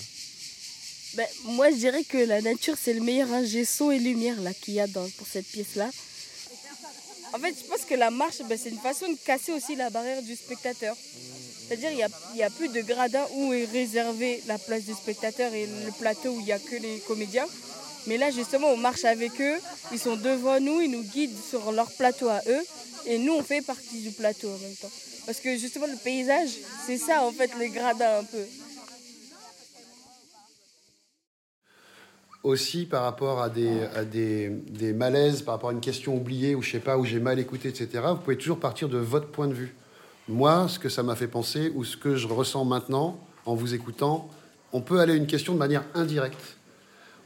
Ben, 1.15 1.27
moi, 1.45 1.71
je 1.71 1.77
dirais 1.77 2.05
que 2.05 2.17
la 2.19 2.41
nature, 2.41 2.75
c'est 2.81 2.95
le 2.95 3.01
meilleur 3.01 3.31
ingé 3.33 3.65
son 3.65 3.91
et 3.91 3.99
lumière 3.99 4.41
là 4.41 4.55
qu'il 4.55 4.75
y 4.75 4.81
a 4.81 4.87
dans, 4.87 5.07
pour 5.19 5.27
cette 5.27 5.47
pièce-là. 5.47 5.91
En 7.35 7.39
fait, 7.39 7.55
je 7.59 7.69
pense 7.69 7.85
que 7.85 7.95
la 7.95 8.11
marche, 8.11 8.39
ben, 8.49 8.59
c'est 8.59 8.71
une 8.71 8.79
façon 8.79 9.09
de 9.09 9.17
casser 9.25 9.53
aussi 9.53 9.75
la 9.77 9.91
barrière 9.91 10.23
du 10.23 10.35
spectateur. 10.35 10.97
C'est-à-dire 11.67 11.89
qu'il 11.89 11.97
n'y 11.99 12.03
a, 12.03 12.09
il 12.35 12.39
y 12.39 12.43
a 12.43 12.51
plus 12.51 12.69
de 12.69 12.81
gradin 12.81 13.25
où 13.35 13.53
est 13.53 13.67
réservée 13.67 14.43
la 14.47 14.59
place 14.59 14.85
du 14.85 14.95
spectateur 14.95 15.53
et 15.53 15.67
le 15.67 15.93
plateau 15.99 16.31
où 16.31 16.41
il 16.41 16.47
n'y 16.47 16.53
a 16.53 16.59
que 16.59 16.77
les 16.77 16.99
comédiens. 17.07 17.47
Mais 18.07 18.17
là, 18.17 18.31
justement, 18.31 18.69
on 18.69 18.77
marche 18.77 19.05
avec 19.05 19.41
eux. 19.41 19.59
Ils 19.93 19.99
sont 19.99 20.17
devant 20.17 20.61
nous, 20.61 20.81
ils 20.81 20.91
nous 20.91 21.03
guident 21.03 21.39
sur 21.51 21.73
leur 21.73 21.91
plateau 21.93 22.29
à 22.29 22.41
eux. 22.49 22.65
Et 23.07 23.19
nous, 23.19 23.35
on 23.35 23.43
fait 23.43 23.63
partie 23.63 24.01
du 24.01 24.11
plateau 24.11 24.49
en 24.49 24.59
même 24.59 24.77
temps. 24.77 24.91
Parce 25.27 25.39
que 25.39 25.57
justement, 25.57 25.87
le 25.87 25.97
paysage, 25.97 26.51
c'est 26.87 26.99
ça, 26.99 27.25
en 27.25 27.33
fait, 27.33 27.51
les 27.59 27.69
gradins 27.69 28.19
un 28.19 28.25
peu. 28.25 28.45
Aussi 32.43 32.87
par 32.87 33.05
rapport 33.05 33.41
à 33.41 33.49
des, 33.49 34.51
malaises, 34.95 35.43
par 35.43 35.55
rapport 35.55 35.71
à 35.71 35.73
une 35.73 35.81
question 35.81 36.17
oubliée 36.17 36.55
ou 36.55 36.63
je 36.63 36.73
sais 36.73 36.81
pas, 36.81 36.99
où 36.99 37.05
j'ai 37.05 37.21
mal 37.21 37.39
écouté, 37.39 37.69
etc., 37.69 38.05
vous 38.09 38.17
pouvez 38.17 38.37
toujours 38.37 38.59
partir 38.59 38.89
de 38.89 38.99
votre 38.99 39.29
point 39.29 39.47
de 39.47 39.55
vue. 39.55 39.75
Moi, 40.29 40.67
ce 40.69 40.79
que 40.79 40.89
ça 40.89 41.03
m'a 41.03 41.17
fait 41.17 41.29
penser 41.29 41.73
ou 41.75 41.85
ce 41.85 41.97
que 41.97 42.17
je 42.17 42.27
ressens 42.27 42.65
maintenant 42.65 43.19
en 43.45 43.55
vous 43.55 43.75
écoutant, 43.75 44.29
on 44.73 44.81
peut 44.81 45.01
aller 45.01 45.13
à 45.13 45.17
une 45.17 45.27
question 45.27 45.53
de 45.53 45.59
manière 45.59 45.85
indirecte. 45.95 46.57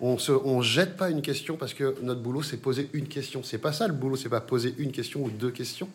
On 0.00 0.18
se, 0.18 0.33
on 0.33 0.61
jette 0.61 0.96
pas 0.96 1.09
une 1.09 1.22
question 1.22 1.57
parce 1.57 1.72
que 1.72 1.96
notre 2.02 2.20
boulot 2.20 2.42
c'est 2.42 2.59
poser 2.59 2.90
une 2.92 3.09
question. 3.09 3.42
C'est 3.42 3.59
pas 3.59 3.72
ça 3.72 3.87
le 3.87 3.94
boulot, 3.94 4.16
c'est 4.16 4.29
pas 4.29 4.40
poser 4.40 4.74
une 4.79 4.92
question 4.92 5.22
ou 5.22 5.31
deux 5.31 5.50
questions. 5.50 5.88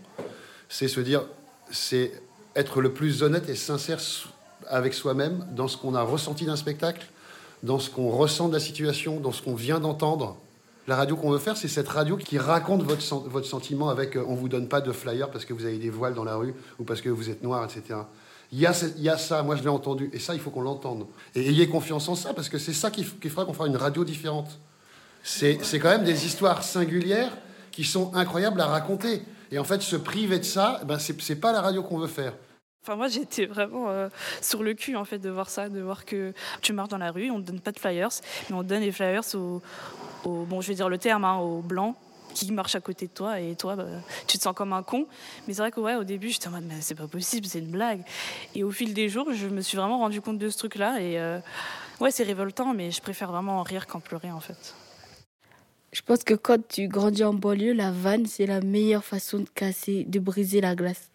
C'est 0.69 0.88
se 0.88 0.99
dire, 0.99 1.23
c'est 1.69 2.12
être 2.55 2.81
le 2.81 2.93
plus 2.93 3.21
honnête 3.21 3.47
et 3.49 3.55
sincère 3.55 3.99
avec 4.67 4.93
soi-même 4.93 5.45
dans 5.51 5.67
ce 5.67 5.77
qu'on 5.77 5.93
a 5.93 6.01
ressenti 6.01 6.45
d'un 6.45 6.55
spectacle, 6.55 7.05
dans 7.63 7.80
ce 7.80 7.89
qu'on 7.89 8.10
ressent 8.10 8.47
de 8.47 8.54
la 8.54 8.60
situation, 8.60 9.19
dans 9.19 9.32
ce 9.32 9.41
qu'on 9.41 9.56
vient 9.56 9.80
d'entendre. 9.80 10.38
La 10.88 10.95
radio 10.95 11.15
qu'on 11.15 11.30
veut 11.30 11.39
faire, 11.39 11.58
c'est 11.58 11.67
cette 11.67 11.88
radio 11.88 12.17
qui 12.17 12.38
raconte 12.38 12.84
votre, 12.84 13.15
votre 13.30 13.45
sentiment 13.45 13.89
avec 13.89 14.15
euh, 14.15 14.26
on 14.28 14.34
vous 14.34 14.50
donne 14.50 14.67
pas 14.67 14.82
de 14.82 14.91
flyer 14.91 15.30
parce 15.30 15.45
que 15.45 15.54
vous 15.54 15.65
avez 15.65 15.78
des 15.78 15.91
voiles 15.91 16.15
dans 16.15 16.24
la 16.24 16.36
rue 16.36 16.56
ou 16.80 16.84
parce 16.84 17.02
que 17.02 17.10
vous 17.10 17.30
êtes 17.30 17.43
noir, 17.43 17.63
etc. 17.63 18.00
Il 18.54 18.60
y, 18.60 18.65
a, 18.65 19.17
ça, 19.17 19.43
moi 19.43 19.56
je 19.56 19.62
l'ai 19.62 19.69
entendu, 19.69 20.10
et 20.12 20.19
ça 20.19 20.34
il 20.34 20.41
faut 20.41 20.50
qu'on 20.50 20.62
l'entende. 20.62 21.06
Et 21.36 21.47
ayez 21.47 21.69
confiance 21.69 22.10
en 22.10 22.15
ça 22.15 22.34
parce 22.34 22.50
que 22.50 22.58
c'est 22.58 22.74
ça 22.74 22.91
qui, 22.91 23.06
fera 23.06 23.45
qu'on 23.45 23.54
fera 23.54 23.67
une 23.67 23.78
radio 23.78 24.04
différente. 24.04 24.60
C'est 25.24 25.58
quand 25.80 25.89
même 25.89 26.04
des 26.04 26.26
histoires 26.26 26.62
singulières 26.63 27.32
qui 27.71 27.86
sont 27.86 28.13
incroyables 28.13 28.60
à 28.60 28.65
raconter. 28.65 29.21
Et 29.52 29.60
en 29.60 29.63
fait, 29.63 29.82
se 29.82 29.95
priver 29.95 30.39
de 30.39 30.43
ça, 30.43 30.82
ben, 30.86 31.00
c'est 31.00 31.21
c'est 31.21 31.36
pas 31.36 31.54
la 31.54 31.62
radio 31.62 31.82
qu'on 31.82 32.00
veut 32.00 32.08
faire. 32.08 32.34
Enfin, 32.84 32.96
moi, 32.96 33.08
j'étais 33.10 33.46
vraiment 33.46 33.89
euh, 33.89 34.10
sur 34.41 34.63
le 34.63 34.74
cul, 34.74 34.96
en 34.96 35.06
fait, 35.06 35.20
de 35.20 35.30
voir 35.30 35.50
ça, 35.50 35.70
de 35.70 35.82
voir 35.82 36.06
que 36.06 36.34
tu 36.62 36.74
marches 36.74 36.89
dans 36.89 36.98
la 36.98 37.12
rue, 37.12 37.30
on 37.32 37.38
ne 37.38 37.44
donne 37.44 37.60
pas 37.60 37.72
de 37.72 37.80
flyers, 37.80 38.10
mais 38.50 38.56
on 38.56 38.63
donne 38.63 38.82
les 38.82 38.91
flyers 38.91 39.24
aux, 39.36 39.62
bon, 40.26 40.62
je 40.62 40.67
vais 40.67 40.76
dire 40.76 40.89
le 40.89 40.98
terme, 40.98 41.24
hein, 41.26 41.38
aux 41.38 41.62
blancs 41.62 41.96
qui 42.34 42.50
marchent 42.54 42.76
à 42.76 42.80
côté 42.80 43.08
de 43.08 43.12
toi, 43.12 43.41
et 43.41 43.56
toi, 43.56 43.76
bah, 43.76 43.86
tu 44.26 44.38
te 44.38 44.44
sens 44.44 44.56
comme 44.56 44.72
un 44.72 44.84
con. 44.84 45.06
Mais 45.48 45.54
c'est 45.54 45.62
vrai 45.62 45.72
que, 45.72 45.80
au 45.80 46.04
début, 46.06 46.30
j'étais 46.30 46.48
en 46.48 46.52
mode, 46.52 46.63
mais 46.65 46.80
c'est 46.80 46.96
pas 46.96 47.08
possible, 47.08 47.46
c'est 47.46 47.60
une 47.60 47.72
blague. 47.72 48.02
Et 48.56 48.63
au 48.63 48.72
fil 48.72 48.94
des 48.94 49.10
jours, 49.10 49.28
je 49.34 49.48
me 49.48 49.60
suis 49.60 49.78
vraiment 49.78 49.98
rendu 49.98 50.22
compte 50.22 50.38
de 50.38 50.50
ce 50.50 50.58
truc-là, 50.58 51.02
et 51.02 51.20
euh, 51.20 51.39
ouais, 52.00 52.10
c'est 52.10 52.24
révoltant, 52.24 52.74
mais 52.74 52.89
je 52.89 53.02
préfère 53.02 53.32
vraiment 53.32 53.62
rire 53.63 53.86
qu'en 53.86 54.00
pleurer, 54.00 54.32
en 54.32 54.39
fait. 54.39 54.76
Je 55.91 56.02
pense 56.02 56.24
que 56.24 56.34
quand 56.34 56.65
tu 56.70 56.88
grandis 56.88 57.26
en 57.26 57.34
banlieue, 57.34 57.74
la 57.74 57.91
vanne, 57.91 58.26
c'est 58.26 58.46
la 58.46 58.62
meilleure 58.62 59.04
façon 59.04 59.39
de 59.39 59.50
casser, 59.54 60.06
de 60.06 60.20
briser 60.20 60.62
la 60.62 60.74
glace. 60.74 61.11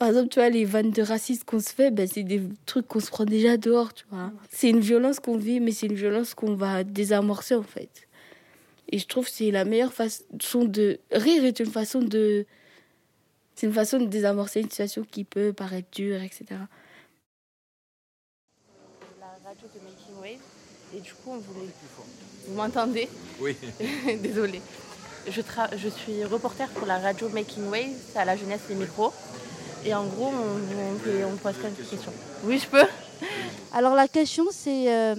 Par 0.00 0.08
exemple, 0.08 0.30
tu 0.30 0.38
vois, 0.40 0.48
les 0.48 0.64
vannes 0.64 0.92
de 0.92 1.02
racisme 1.02 1.42
qu'on 1.44 1.60
se 1.60 1.74
fait, 1.74 1.90
ben, 1.90 2.08
c'est 2.08 2.22
des 2.22 2.40
trucs 2.64 2.88
qu'on 2.88 3.00
se 3.00 3.10
prend 3.10 3.26
déjà 3.26 3.58
dehors, 3.58 3.92
tu 3.92 4.06
vois. 4.10 4.32
C'est 4.48 4.70
une 4.70 4.80
violence 4.80 5.20
qu'on 5.20 5.36
vit, 5.36 5.60
mais 5.60 5.72
c'est 5.72 5.88
une 5.88 5.94
violence 5.94 6.32
qu'on 6.32 6.54
va 6.54 6.84
désamorcer, 6.84 7.54
en 7.54 7.62
fait. 7.62 8.08
Et 8.88 8.98
je 8.98 9.06
trouve 9.06 9.26
que 9.26 9.30
c'est 9.30 9.50
la 9.50 9.66
meilleure 9.66 9.92
façon 9.92 10.64
de... 10.64 10.98
Rire 11.12 11.44
est 11.44 11.60
une 11.60 11.70
façon 11.70 12.00
de... 12.00 12.46
C'est 13.54 13.66
une 13.66 13.74
façon 13.74 13.98
de 13.98 14.06
désamorcer 14.06 14.60
une 14.60 14.70
situation 14.70 15.04
qui 15.04 15.24
peut 15.24 15.52
paraître 15.52 15.88
dure, 15.92 16.22
etc. 16.22 16.46
la 19.20 19.26
radio 19.44 19.68
de 19.74 19.80
Making 19.84 20.14
Wave. 20.18 20.40
Et 20.96 21.00
du 21.00 21.12
coup, 21.12 21.32
on 21.32 21.38
voulait. 21.40 21.68
Vous 22.46 22.54
m'entendez 22.54 23.06
Oui. 23.38 23.54
Désolée. 24.22 24.62
Je, 25.28 25.42
tra- 25.42 25.76
je 25.76 25.88
suis 25.90 26.24
reporter 26.24 26.70
pour 26.70 26.86
la 26.86 26.98
radio 26.98 27.28
Making 27.28 27.68
Wave, 27.68 27.92
c'est 28.10 28.18
à 28.18 28.24
la 28.24 28.34
jeunesse 28.34 28.62
les 28.70 28.76
micros. 28.76 29.12
Et 29.84 29.94
en 29.94 30.04
gros, 30.04 30.26
on, 30.26 31.28
on, 31.28 31.32
on 31.32 31.36
pose 31.36 31.54
quelques 31.60 31.88
questions. 31.88 32.12
Oui, 32.44 32.58
je 32.58 32.66
peux 32.66 32.86
Alors 33.72 33.94
la 33.94 34.08
question 34.08 34.46
c'est 34.52 34.92
euh, 34.92 35.14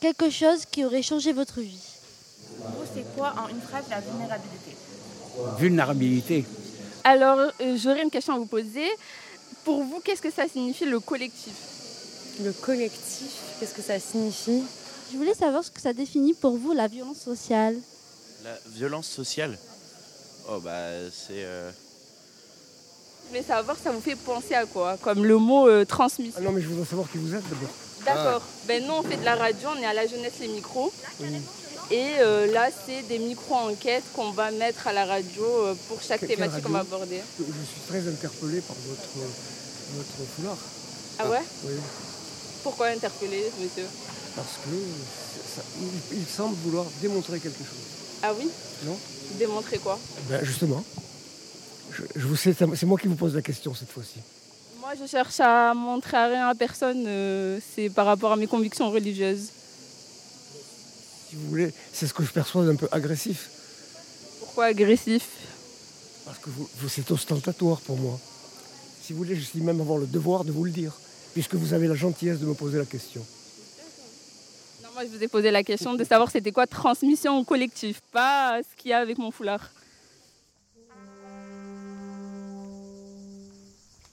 quelque 0.00 0.30
chose 0.30 0.64
qui 0.70 0.84
aurait 0.84 1.02
changé 1.02 1.32
votre 1.32 1.60
vie. 1.60 1.82
c'est 2.94 3.04
quoi 3.16 3.34
en 3.36 3.48
une 3.48 3.60
phrase 3.60 3.84
la 3.90 4.00
vulnérabilité? 4.00 4.76
Vulnérabilité. 5.58 6.44
Alors, 7.04 7.38
euh, 7.38 7.76
j'aurais 7.76 8.02
une 8.02 8.10
question 8.10 8.34
à 8.34 8.38
vous 8.38 8.46
poser. 8.46 8.86
Pour 9.64 9.82
vous, 9.82 10.00
qu'est-ce 10.00 10.22
que 10.22 10.30
ça 10.30 10.48
signifie 10.48 10.84
le 10.84 11.00
collectif? 11.00 11.54
Le 12.42 12.52
collectif, 12.52 13.32
qu'est-ce 13.58 13.74
que 13.74 13.82
ça 13.82 13.98
signifie? 13.98 14.62
Je 15.12 15.16
voulais 15.16 15.34
savoir 15.34 15.64
ce 15.64 15.70
que 15.70 15.80
ça 15.80 15.92
définit 15.92 16.34
pour 16.34 16.56
vous 16.56 16.72
la 16.72 16.86
violence 16.86 17.18
sociale. 17.18 17.76
La 18.44 18.56
violence 18.68 19.06
sociale? 19.08 19.58
Oh 20.50 20.60
bah 20.60 20.90
c'est... 21.10 21.44
euh, 21.44 21.70
Je 23.30 23.36
voulais 23.36 23.46
savoir, 23.46 23.76
ça 23.82 23.90
vous 23.90 24.00
fait 24.00 24.16
penser 24.16 24.54
à 24.54 24.64
quoi? 24.64 24.96
Comme 25.02 25.24
le 25.24 25.36
mot 25.36 25.68
euh, 25.68 25.84
transmission. 25.84 26.34
Ah 26.40 26.44
non, 26.44 26.52
mais 26.52 26.62
je 26.62 26.68
voudrais 26.68 26.86
savoir 26.86 27.10
qui 27.10 27.18
vous 27.18 27.34
êtes 27.34 27.42
d'abord. 27.48 27.68
D'accord. 28.06 28.42
Ben 28.66 28.82
nous, 28.86 28.94
on 28.94 29.02
fait 29.02 29.18
de 29.18 29.24
la 29.24 29.34
radio, 29.34 29.68
on 29.76 29.82
est 29.82 29.86
à 29.86 29.92
la 29.92 30.06
jeunesse 30.06 30.32
les 30.40 30.48
micros. 30.48 30.90
Et 31.90 32.06
euh, 32.20 32.50
là, 32.52 32.68
c'est 32.86 33.02
des 33.08 33.18
micro-enquêtes 33.18 34.04
qu'on 34.14 34.30
va 34.30 34.50
mettre 34.50 34.86
à 34.88 34.92
la 34.92 35.04
radio 35.06 35.42
euh, 35.44 35.74
pour 35.88 36.00
chaque 36.02 36.20
Quelle 36.20 36.30
thématique 36.30 36.62
qu'on 36.62 36.70
va 36.70 36.80
aborder. 36.80 37.20
Je 37.38 37.44
suis 37.44 37.80
très 37.88 37.98
interpellé 38.08 38.60
par 38.60 38.76
votre, 38.86 39.28
votre 39.96 40.30
foulard. 40.36 40.56
Ah 41.18 41.28
ouais? 41.28 41.42
Oui, 41.64 41.72
Pourquoi 42.62 42.88
interpeller, 42.88 43.44
monsieur? 43.60 43.86
Parce 44.36 44.48
que 44.64 44.70
ça- 45.56 45.62
il, 46.12 46.18
il 46.20 46.26
semble 46.26 46.56
vouloir 46.64 46.84
démontrer 47.02 47.40
quelque 47.40 47.58
chose. 47.58 48.22
Ah 48.22 48.32
oui? 48.38 48.48
Non? 48.84 48.96
Démontrer 49.38 49.78
quoi? 49.78 49.98
Ben 50.28 50.44
justement. 50.44 50.82
Je, 52.16 52.26
vous 52.26 52.36
sais, 52.36 52.54
c'est 52.54 52.86
moi 52.86 52.98
qui 52.98 53.08
vous 53.08 53.14
pose 53.16 53.34
la 53.34 53.42
question 53.42 53.74
cette 53.74 53.90
fois-ci. 53.90 54.20
Moi, 54.80 54.90
je 55.00 55.06
cherche 55.06 55.40
à 55.40 55.74
montrer 55.74 56.16
à 56.16 56.26
rien 56.26 56.48
à 56.48 56.54
personne. 56.54 57.04
euh, 57.06 57.58
c'est 57.74 57.90
par 57.90 58.06
rapport 58.06 58.32
à 58.32 58.36
mes 58.36 58.46
convictions 58.46 58.90
religieuses. 58.90 59.48
Si 61.28 61.36
vous 61.36 61.48
voulez, 61.48 61.72
c'est 61.92 62.06
ce 62.06 62.14
que 62.14 62.24
je 62.24 62.30
perçois 62.30 62.64
d'un 62.64 62.76
peu 62.76 62.88
agressif. 62.90 63.50
Pourquoi 64.40 64.66
agressif? 64.66 65.26
Parce 66.24 66.38
que 66.38 66.50
vous, 66.50 66.68
vous- 66.78 66.88
c'est 66.88 67.10
ostentatoire 67.10 67.80
pour 67.80 67.96
moi. 67.98 68.18
Si 69.02 69.12
vous 69.12 69.18
voulez, 69.18 69.36
je 69.36 69.42
suis 69.42 69.60
même 69.60 69.80
avoir 69.80 69.98
le 69.98 70.06
devoir 70.06 70.44
de 70.44 70.52
vous 70.52 70.64
le 70.64 70.70
dire, 70.70 70.92
puisque 71.34 71.54
vous 71.54 71.72
avez 71.74 71.86
la 71.88 71.94
gentillesse 71.94 72.38
de 72.38 72.46
me 72.46 72.54
poser 72.54 72.78
la 72.78 72.84
question. 72.84 73.24
Non, 74.82 74.88
moi, 74.94 75.04
je 75.04 75.16
vous 75.16 75.22
ai 75.22 75.28
posé 75.28 75.50
la 75.50 75.62
question 75.62 75.94
de 75.94 76.04
savoir 76.04 76.30
c'était 76.30 76.52
quoi 76.52 76.66
transmission 76.66 77.38
au 77.38 77.44
collectif, 77.44 78.00
pas 78.12 78.60
ce 78.62 78.80
qu'il 78.80 78.90
y 78.90 78.94
a 78.94 78.98
avec 78.98 79.18
mon 79.18 79.30
foulard. 79.30 79.70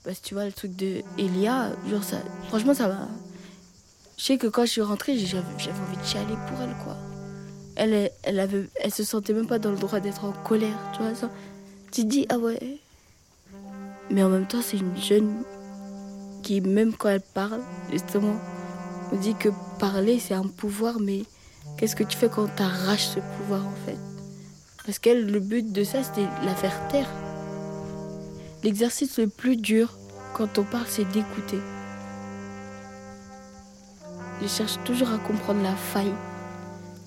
Parce 0.06 0.20
que 0.20 0.24
tu 0.24 0.34
vois, 0.34 0.44
le 0.44 0.52
truc 0.52 0.76
de 0.76 1.02
Elia, 1.18 1.72
genre 1.90 2.00
franchement, 2.46 2.74
ça 2.74 2.86
m'a. 2.86 3.08
Je 4.16 4.22
sais 4.22 4.38
que 4.38 4.46
quand 4.46 4.64
je 4.64 4.70
suis 4.70 4.80
rentrée, 4.80 5.18
j'avais 5.18 5.42
envie 5.42 5.96
de 5.96 6.04
chialer 6.04 6.36
pour 6.48 6.62
elle, 6.62 6.76
quoi. 6.84 6.96
Elle, 7.74 8.12
elle, 8.22 8.38
avait, 8.38 8.70
elle 8.76 8.94
se 8.94 9.02
sentait 9.02 9.32
même 9.32 9.48
pas 9.48 9.58
dans 9.58 9.72
le 9.72 9.76
droit 9.76 9.98
d'être 9.98 10.24
en 10.24 10.30
colère, 10.30 10.78
tu 10.92 11.02
vois. 11.02 11.12
Ça. 11.16 11.28
Tu 11.90 12.02
te 12.02 12.06
dis, 12.06 12.24
ah 12.28 12.38
ouais. 12.38 12.78
Mais 14.10 14.22
en 14.22 14.28
même 14.28 14.46
temps, 14.46 14.62
c'est 14.62 14.76
une 14.76 14.96
jeune 14.96 15.42
qui, 16.44 16.60
même 16.60 16.94
quand 16.94 17.08
elle 17.08 17.20
parle, 17.20 17.60
justement, 17.90 18.36
on 19.10 19.16
dit 19.16 19.34
que 19.34 19.48
parler, 19.80 20.20
c'est 20.20 20.34
un 20.34 20.46
pouvoir, 20.46 21.00
mais 21.00 21.24
qu'est-ce 21.78 21.96
que 21.96 22.04
tu 22.04 22.16
fais 22.16 22.28
quand 22.28 22.46
tu 22.54 22.62
arraches 22.62 23.08
ce 23.08 23.20
pouvoir, 23.38 23.66
en 23.66 23.74
fait? 23.84 23.98
Parce 24.86 25.00
qu'elle, 25.00 25.26
le 25.26 25.40
but 25.40 25.72
de 25.72 25.82
ça, 25.82 26.04
c'était 26.04 26.28
la 26.44 26.54
faire 26.54 26.86
taire. 26.86 27.10
L'exercice 28.66 29.16
le 29.18 29.28
plus 29.28 29.56
dur 29.56 29.96
quand 30.34 30.58
on 30.58 30.64
parle, 30.64 30.86
c'est 30.88 31.04
d'écouter. 31.04 31.60
Je 34.42 34.48
cherche 34.48 34.82
toujours 34.84 35.08
à 35.12 35.18
comprendre 35.18 35.62
la 35.62 35.76
faille. 35.76 36.12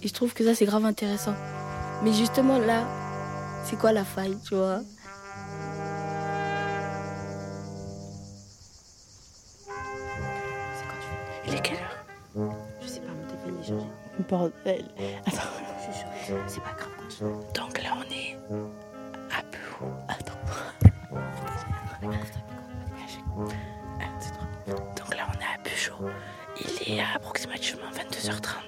Et 0.02 0.08
je 0.08 0.14
trouve 0.14 0.34
que 0.34 0.46
ça, 0.46 0.56
c'est 0.56 0.64
grave 0.64 0.86
intéressant. 0.86 1.36
Mais 2.02 2.14
justement, 2.14 2.60
là, 2.60 2.88
c'est 3.66 3.78
quoi 3.78 3.92
la 3.92 4.06
faille, 4.06 4.38
tu 4.48 4.56
vois? 4.56 4.80
Il 11.46 11.56
est 11.56 11.62
quelle 11.62 11.76
heure? 11.76 12.06
Je 12.82 12.88
sais 12.88 13.02
pas, 13.02 13.12
mon 13.12 13.28
téléphone 13.28 13.60
est 13.62 13.68
chargé. 13.68 13.86
Bordel. 14.30 14.86
Attends. 15.26 15.42
Je 15.86 15.92
suis. 15.94 16.06
C'est 16.48 16.64
pas 16.64 16.72
grave. 16.78 16.94
Donc 17.54 17.84
là, 17.84 17.90
on 17.98 18.04
est 18.04 18.19
22h30. 28.30 28.59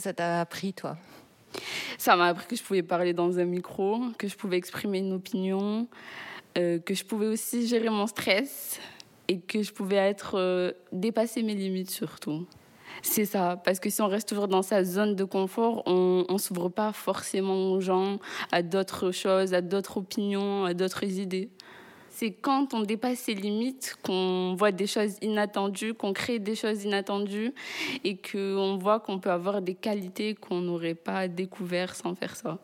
Ça 0.00 0.12
t'a 0.12 0.40
appris, 0.40 0.72
toi? 0.72 0.96
Ça 1.98 2.16
m'a 2.16 2.28
appris 2.28 2.46
que 2.46 2.56
je 2.56 2.62
pouvais 2.62 2.82
parler 2.82 3.12
dans 3.12 3.38
un 3.38 3.44
micro, 3.44 4.00
que 4.18 4.28
je 4.28 4.36
pouvais 4.36 4.56
exprimer 4.56 4.98
une 4.98 5.12
opinion, 5.12 5.88
euh, 6.58 6.78
que 6.78 6.94
je 6.94 7.04
pouvais 7.04 7.26
aussi 7.26 7.66
gérer 7.66 7.90
mon 7.90 8.06
stress 8.06 8.80
et 9.28 9.38
que 9.38 9.62
je 9.62 9.72
pouvais 9.72 9.96
être 9.96 10.36
euh, 10.36 10.72
dépasser 10.92 11.42
mes 11.42 11.54
limites 11.54 11.90
surtout. 11.90 12.46
C'est 13.02 13.24
ça, 13.24 13.60
parce 13.64 13.80
que 13.80 13.88
si 13.88 14.02
on 14.02 14.08
reste 14.08 14.28
toujours 14.28 14.48
dans 14.48 14.62
sa 14.62 14.84
zone 14.84 15.14
de 15.14 15.24
confort, 15.24 15.82
on 15.86 16.26
ne 16.28 16.38
s'ouvre 16.38 16.68
pas 16.68 16.92
forcément 16.92 17.72
aux 17.72 17.80
gens, 17.80 18.18
à 18.52 18.62
d'autres 18.62 19.10
choses, 19.10 19.54
à 19.54 19.60
d'autres 19.60 19.98
opinions, 19.98 20.64
à 20.64 20.74
d'autres 20.74 21.04
idées. 21.04 21.48
C'est 22.20 22.32
quand 22.32 22.74
on 22.74 22.82
dépasse 22.82 23.20
ses 23.20 23.32
limites 23.32 23.96
qu'on 24.02 24.54
voit 24.54 24.72
des 24.72 24.86
choses 24.86 25.16
inattendues, 25.22 25.94
qu'on 25.94 26.12
crée 26.12 26.38
des 26.38 26.54
choses 26.54 26.84
inattendues 26.84 27.54
et 28.04 28.18
qu'on 28.18 28.76
voit 28.76 29.00
qu'on 29.00 29.18
peut 29.18 29.30
avoir 29.30 29.62
des 29.62 29.74
qualités 29.74 30.34
qu'on 30.34 30.60
n'aurait 30.60 30.94
pas 30.94 31.28
découvertes 31.28 31.96
sans 31.96 32.14
faire 32.14 32.36
ça. 32.36 32.58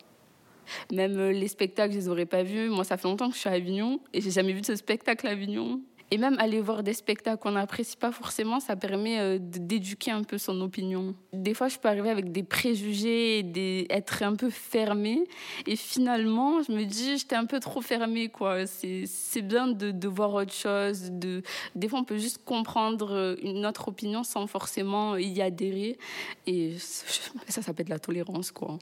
Même 0.93 1.31
les 1.31 1.49
spectacles, 1.49 1.95
je 1.95 2.01
les 2.01 2.09
aurais 2.11 2.27
pas 2.27 2.43
vus. 2.43 2.69
Moi, 2.69 2.85
ça 2.85 2.99
fait 2.99 3.09
longtemps 3.09 3.31
que 3.31 3.35
je 3.35 3.41
suis 3.41 3.49
à 3.49 3.53
Avignon 3.53 3.99
et 4.13 4.21
j'ai 4.21 4.31
jamais 4.31 4.53
vu 4.53 4.61
de 4.61 4.67
ce 4.67 4.77
spectacle 4.77 5.27
à 5.27 5.31
Avignon. 5.31 5.81
Et 6.11 6.19
même 6.19 6.37
aller 6.39 6.61
voir 6.61 6.83
des 6.83 6.93
spectacles 6.93 7.43
qu'on 7.43 7.53
n'apprécie 7.53 7.97
pas 7.97 8.13
forcément, 8.13 8.61
ça 8.61 8.77
permet 8.77 9.19
euh, 9.19 9.39
d'éduquer 9.41 10.13
un 10.13 10.23
peu 10.23 10.39
son 10.39 10.61
opinion. 10.61 11.15
Des 11.33 11.53
fois, 11.53 11.69
je 11.69 11.79
peux 11.79 11.89
arriver 11.89 12.11
avec 12.11 12.31
des 12.31 12.45
préjugés, 12.45 13.43
des, 13.43 13.87
être 13.91 14.23
un 14.23 14.37
peu 14.37 14.51
fermée. 14.51 15.25
Et 15.67 15.75
finalement, 15.75 16.63
je 16.63 16.71
me 16.71 16.85
dis, 16.85 17.19
j'étais 17.19 17.35
un 17.35 17.47
peu 17.47 17.59
trop 17.59 17.81
fermée. 17.81 18.31
C'est 18.67 19.43
bien 19.43 19.67
de, 19.67 20.09
voir 20.09 20.35
autre 20.35 20.53
chose. 20.53 21.11
De... 21.11 21.43
Des 21.75 21.89
fois, 21.89 21.99
on 21.99 22.05
peut 22.05 22.19
juste 22.19 22.45
comprendre 22.45 23.13
euh, 23.13 23.35
une 23.43 23.67
autre 23.67 23.89
opinion 23.89 24.23
sans 24.23 24.47
forcément 24.47 25.17
y 25.17 25.43
adhérer. 25.43 25.99
Et 26.47 26.77
ça 26.79 27.63
s'appelle 27.63 27.87
de 27.87 27.91
la 27.91 27.99
tolérance. 27.99 28.53
quoi. 28.53 28.79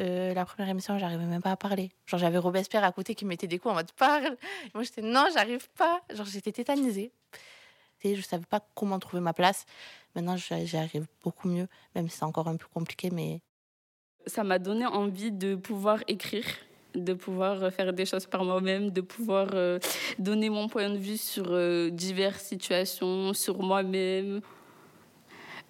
Euh, 0.00 0.34
la 0.34 0.44
première 0.44 0.68
émission, 0.68 0.98
j'arrivais 0.98 1.24
même 1.24 1.42
pas 1.42 1.52
à 1.52 1.56
parler. 1.56 1.90
Genre, 2.06 2.20
j'avais 2.20 2.38
Robespierre 2.38 2.84
à 2.84 2.92
côté 2.92 3.14
qui 3.14 3.24
me 3.24 3.30
mettait 3.30 3.46
des 3.46 3.58
coups 3.58 3.72
en 3.72 3.76
mode 3.76 3.92
parle. 3.92 4.36
Moi, 4.74 4.82
j'étais 4.82 5.02
non, 5.02 5.26
j'arrive 5.32 5.68
pas. 5.70 6.02
Genre, 6.12 6.26
j'étais 6.26 6.52
tétanisée. 6.52 7.12
Et 8.02 8.14
je 8.14 8.22
savais 8.22 8.44
pas 8.44 8.60
comment 8.74 8.98
trouver 8.98 9.22
ma 9.22 9.32
place. 9.32 9.64
Maintenant, 10.14 10.36
j'y 10.36 10.76
arrive 10.76 11.06
beaucoup 11.22 11.48
mieux, 11.48 11.66
même 11.94 12.08
si 12.08 12.18
c'est 12.18 12.24
encore 12.24 12.48
un 12.48 12.56
peu 12.56 12.66
compliqué, 12.72 13.10
mais 13.10 13.40
ça 14.26 14.44
m'a 14.44 14.58
donné 14.58 14.86
envie 14.86 15.32
de 15.32 15.54
pouvoir 15.54 16.00
écrire, 16.08 16.46
de 16.94 17.14
pouvoir 17.14 17.72
faire 17.72 17.92
des 17.92 18.06
choses 18.06 18.26
par 18.26 18.44
moi-même, 18.44 18.90
de 18.90 19.00
pouvoir 19.00 19.48
euh, 19.54 19.78
donner 20.18 20.50
mon 20.50 20.68
point 20.68 20.90
de 20.90 20.98
vue 20.98 21.16
sur 21.16 21.46
euh, 21.48 21.90
diverses 21.90 22.42
situations, 22.42 23.32
sur 23.34 23.62
moi-même. 23.62 24.40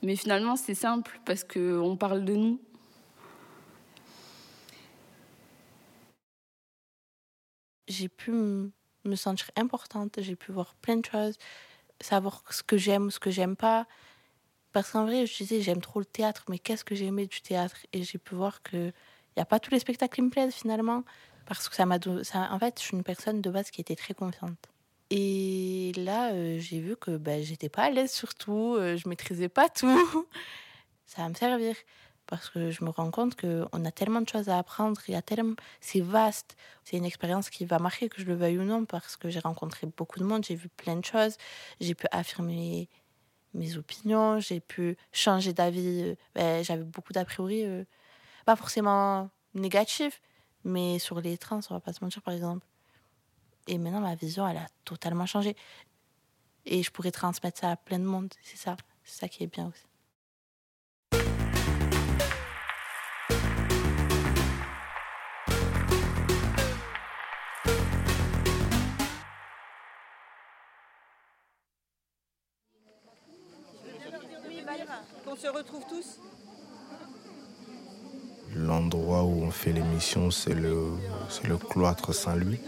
Mais 0.02 0.16
finalement, 0.16 0.56
c'est 0.56 0.74
simple 0.74 1.20
parce 1.24 1.44
qu'on 1.44 1.96
parle 1.96 2.24
de 2.24 2.34
nous. 2.34 2.60
J'ai 7.88 8.08
pu 8.08 8.30
me 8.32 9.16
sentir 9.16 9.50
importante, 9.56 10.18
j'ai 10.20 10.36
pu 10.36 10.52
voir 10.52 10.74
plein 10.76 10.96
de 10.96 11.04
choses, 11.04 11.36
savoir 12.00 12.42
ce 12.50 12.62
que 12.62 12.76
j'aime, 12.76 13.10
ce 13.10 13.18
que 13.18 13.30
j'aime 13.30 13.56
pas. 13.56 13.86
Parce 14.72 14.90
qu'en 14.90 15.04
vrai, 15.06 15.26
je 15.26 15.36
disais, 15.36 15.62
j'aime 15.62 15.80
trop 15.80 16.00
le 16.00 16.04
théâtre, 16.04 16.44
mais 16.48 16.58
qu'est-ce 16.58 16.84
que 16.84 16.94
j'ai 16.94 17.06
aimé 17.06 17.26
du 17.26 17.40
théâtre? 17.40 17.76
Et 17.92 18.02
j'ai 18.02 18.18
pu 18.18 18.34
voir 18.34 18.62
que 18.62 18.76
il 18.76 19.38
n'y 19.38 19.42
a 19.42 19.46
pas 19.46 19.60
tous 19.60 19.70
les 19.70 19.78
spectacles 19.78 20.14
qui 20.14 20.22
me 20.22 20.30
plaisent 20.30 20.54
finalement. 20.54 21.04
Parce 21.46 21.68
que 21.68 21.74
ça 21.76 21.86
m'a 21.86 21.98
don- 21.98 22.24
ça 22.24 22.48
En 22.52 22.58
fait, 22.58 22.78
je 22.80 22.84
suis 22.84 22.96
une 22.96 23.04
personne 23.04 23.40
de 23.40 23.50
base 23.50 23.70
qui 23.70 23.80
était 23.80 23.94
très 23.96 24.14
confiante. 24.14 24.58
Et 25.10 25.92
là, 25.96 26.32
euh, 26.32 26.58
j'ai 26.58 26.80
vu 26.80 26.96
que 26.96 27.16
ben, 27.16 27.42
j'étais 27.42 27.68
pas 27.68 27.84
à 27.84 27.90
l'aise 27.90 28.10
sur 28.10 28.34
tout, 28.34 28.74
euh, 28.76 28.96
je 28.96 29.08
maîtrisais 29.08 29.48
pas 29.48 29.68
tout. 29.68 29.86
ça 31.06 31.22
va 31.22 31.28
me 31.28 31.34
servir. 31.34 31.76
Parce 32.26 32.50
que 32.50 32.70
je 32.70 32.84
me 32.84 32.90
rends 32.90 33.10
compte 33.10 33.36
qu'on 33.40 33.84
a 33.84 33.90
tellement 33.92 34.20
de 34.20 34.28
choses 34.28 34.48
à 34.48 34.58
apprendre, 34.58 35.00
il 35.08 35.12
y 35.12 35.16
a 35.16 35.22
tellement, 35.22 35.54
c'est 35.80 36.00
vaste. 36.00 36.56
C'est 36.84 36.96
une 36.96 37.04
expérience 37.04 37.50
qui 37.50 37.64
va 37.64 37.78
marquer, 37.78 38.08
que 38.08 38.20
je 38.20 38.26
le 38.26 38.34
veuille 38.34 38.58
ou 38.58 38.64
non, 38.64 38.84
parce 38.84 39.16
que 39.16 39.30
j'ai 39.30 39.40
rencontré 39.40 39.86
beaucoup 39.96 40.18
de 40.18 40.24
monde, 40.24 40.44
j'ai 40.44 40.54
vu 40.56 40.68
plein 40.68 40.96
de 40.96 41.04
choses, 41.04 41.36
j'ai 41.80 41.94
pu 41.94 42.06
affirmer 42.10 42.88
mes 43.54 43.76
opinions, 43.78 44.40
j'ai 44.40 44.60
pu 44.60 44.96
changer 45.12 45.52
d'avis. 45.52 46.02
euh, 46.02 46.14
ben, 46.34 46.64
J'avais 46.64 46.84
beaucoup 46.84 47.12
d'a 47.12 47.24
priori, 47.24 47.64
euh, 47.64 47.84
pas 48.46 48.56
forcément 48.56 49.30
négatifs, 49.54 50.20
mais 50.64 50.98
sur 50.98 51.20
les 51.20 51.38
trans, 51.38 51.60
on 51.70 51.74
va 51.74 51.80
pas 51.80 51.92
se 51.92 52.04
mentir, 52.04 52.22
par 52.22 52.34
exemple. 52.34 52.66
Et 53.68 53.78
maintenant, 53.78 54.00
ma 54.00 54.14
vision, 54.14 54.46
elle 54.48 54.58
a 54.58 54.66
totalement 54.84 55.26
changé. 55.26 55.56
Et 56.66 56.82
je 56.82 56.90
pourrais 56.90 57.12
transmettre 57.12 57.60
ça 57.60 57.70
à 57.72 57.76
plein 57.76 57.98
de 57.98 58.04
monde. 58.04 58.32
C'est 58.42 58.56
ça. 58.58 58.76
C'est 59.04 59.20
ça 59.20 59.28
qui 59.28 59.44
est 59.44 59.46
bien 59.46 59.68
aussi. 59.68 59.85
L'endroit 78.54 79.22
où 79.24 79.42
on 79.42 79.50
fait 79.50 79.72
l'émission, 79.72 80.30
c'est 80.30 80.54
le, 80.54 80.92
le 81.44 81.56
cloître 81.56 82.14
Saint-Louis. 82.14 82.60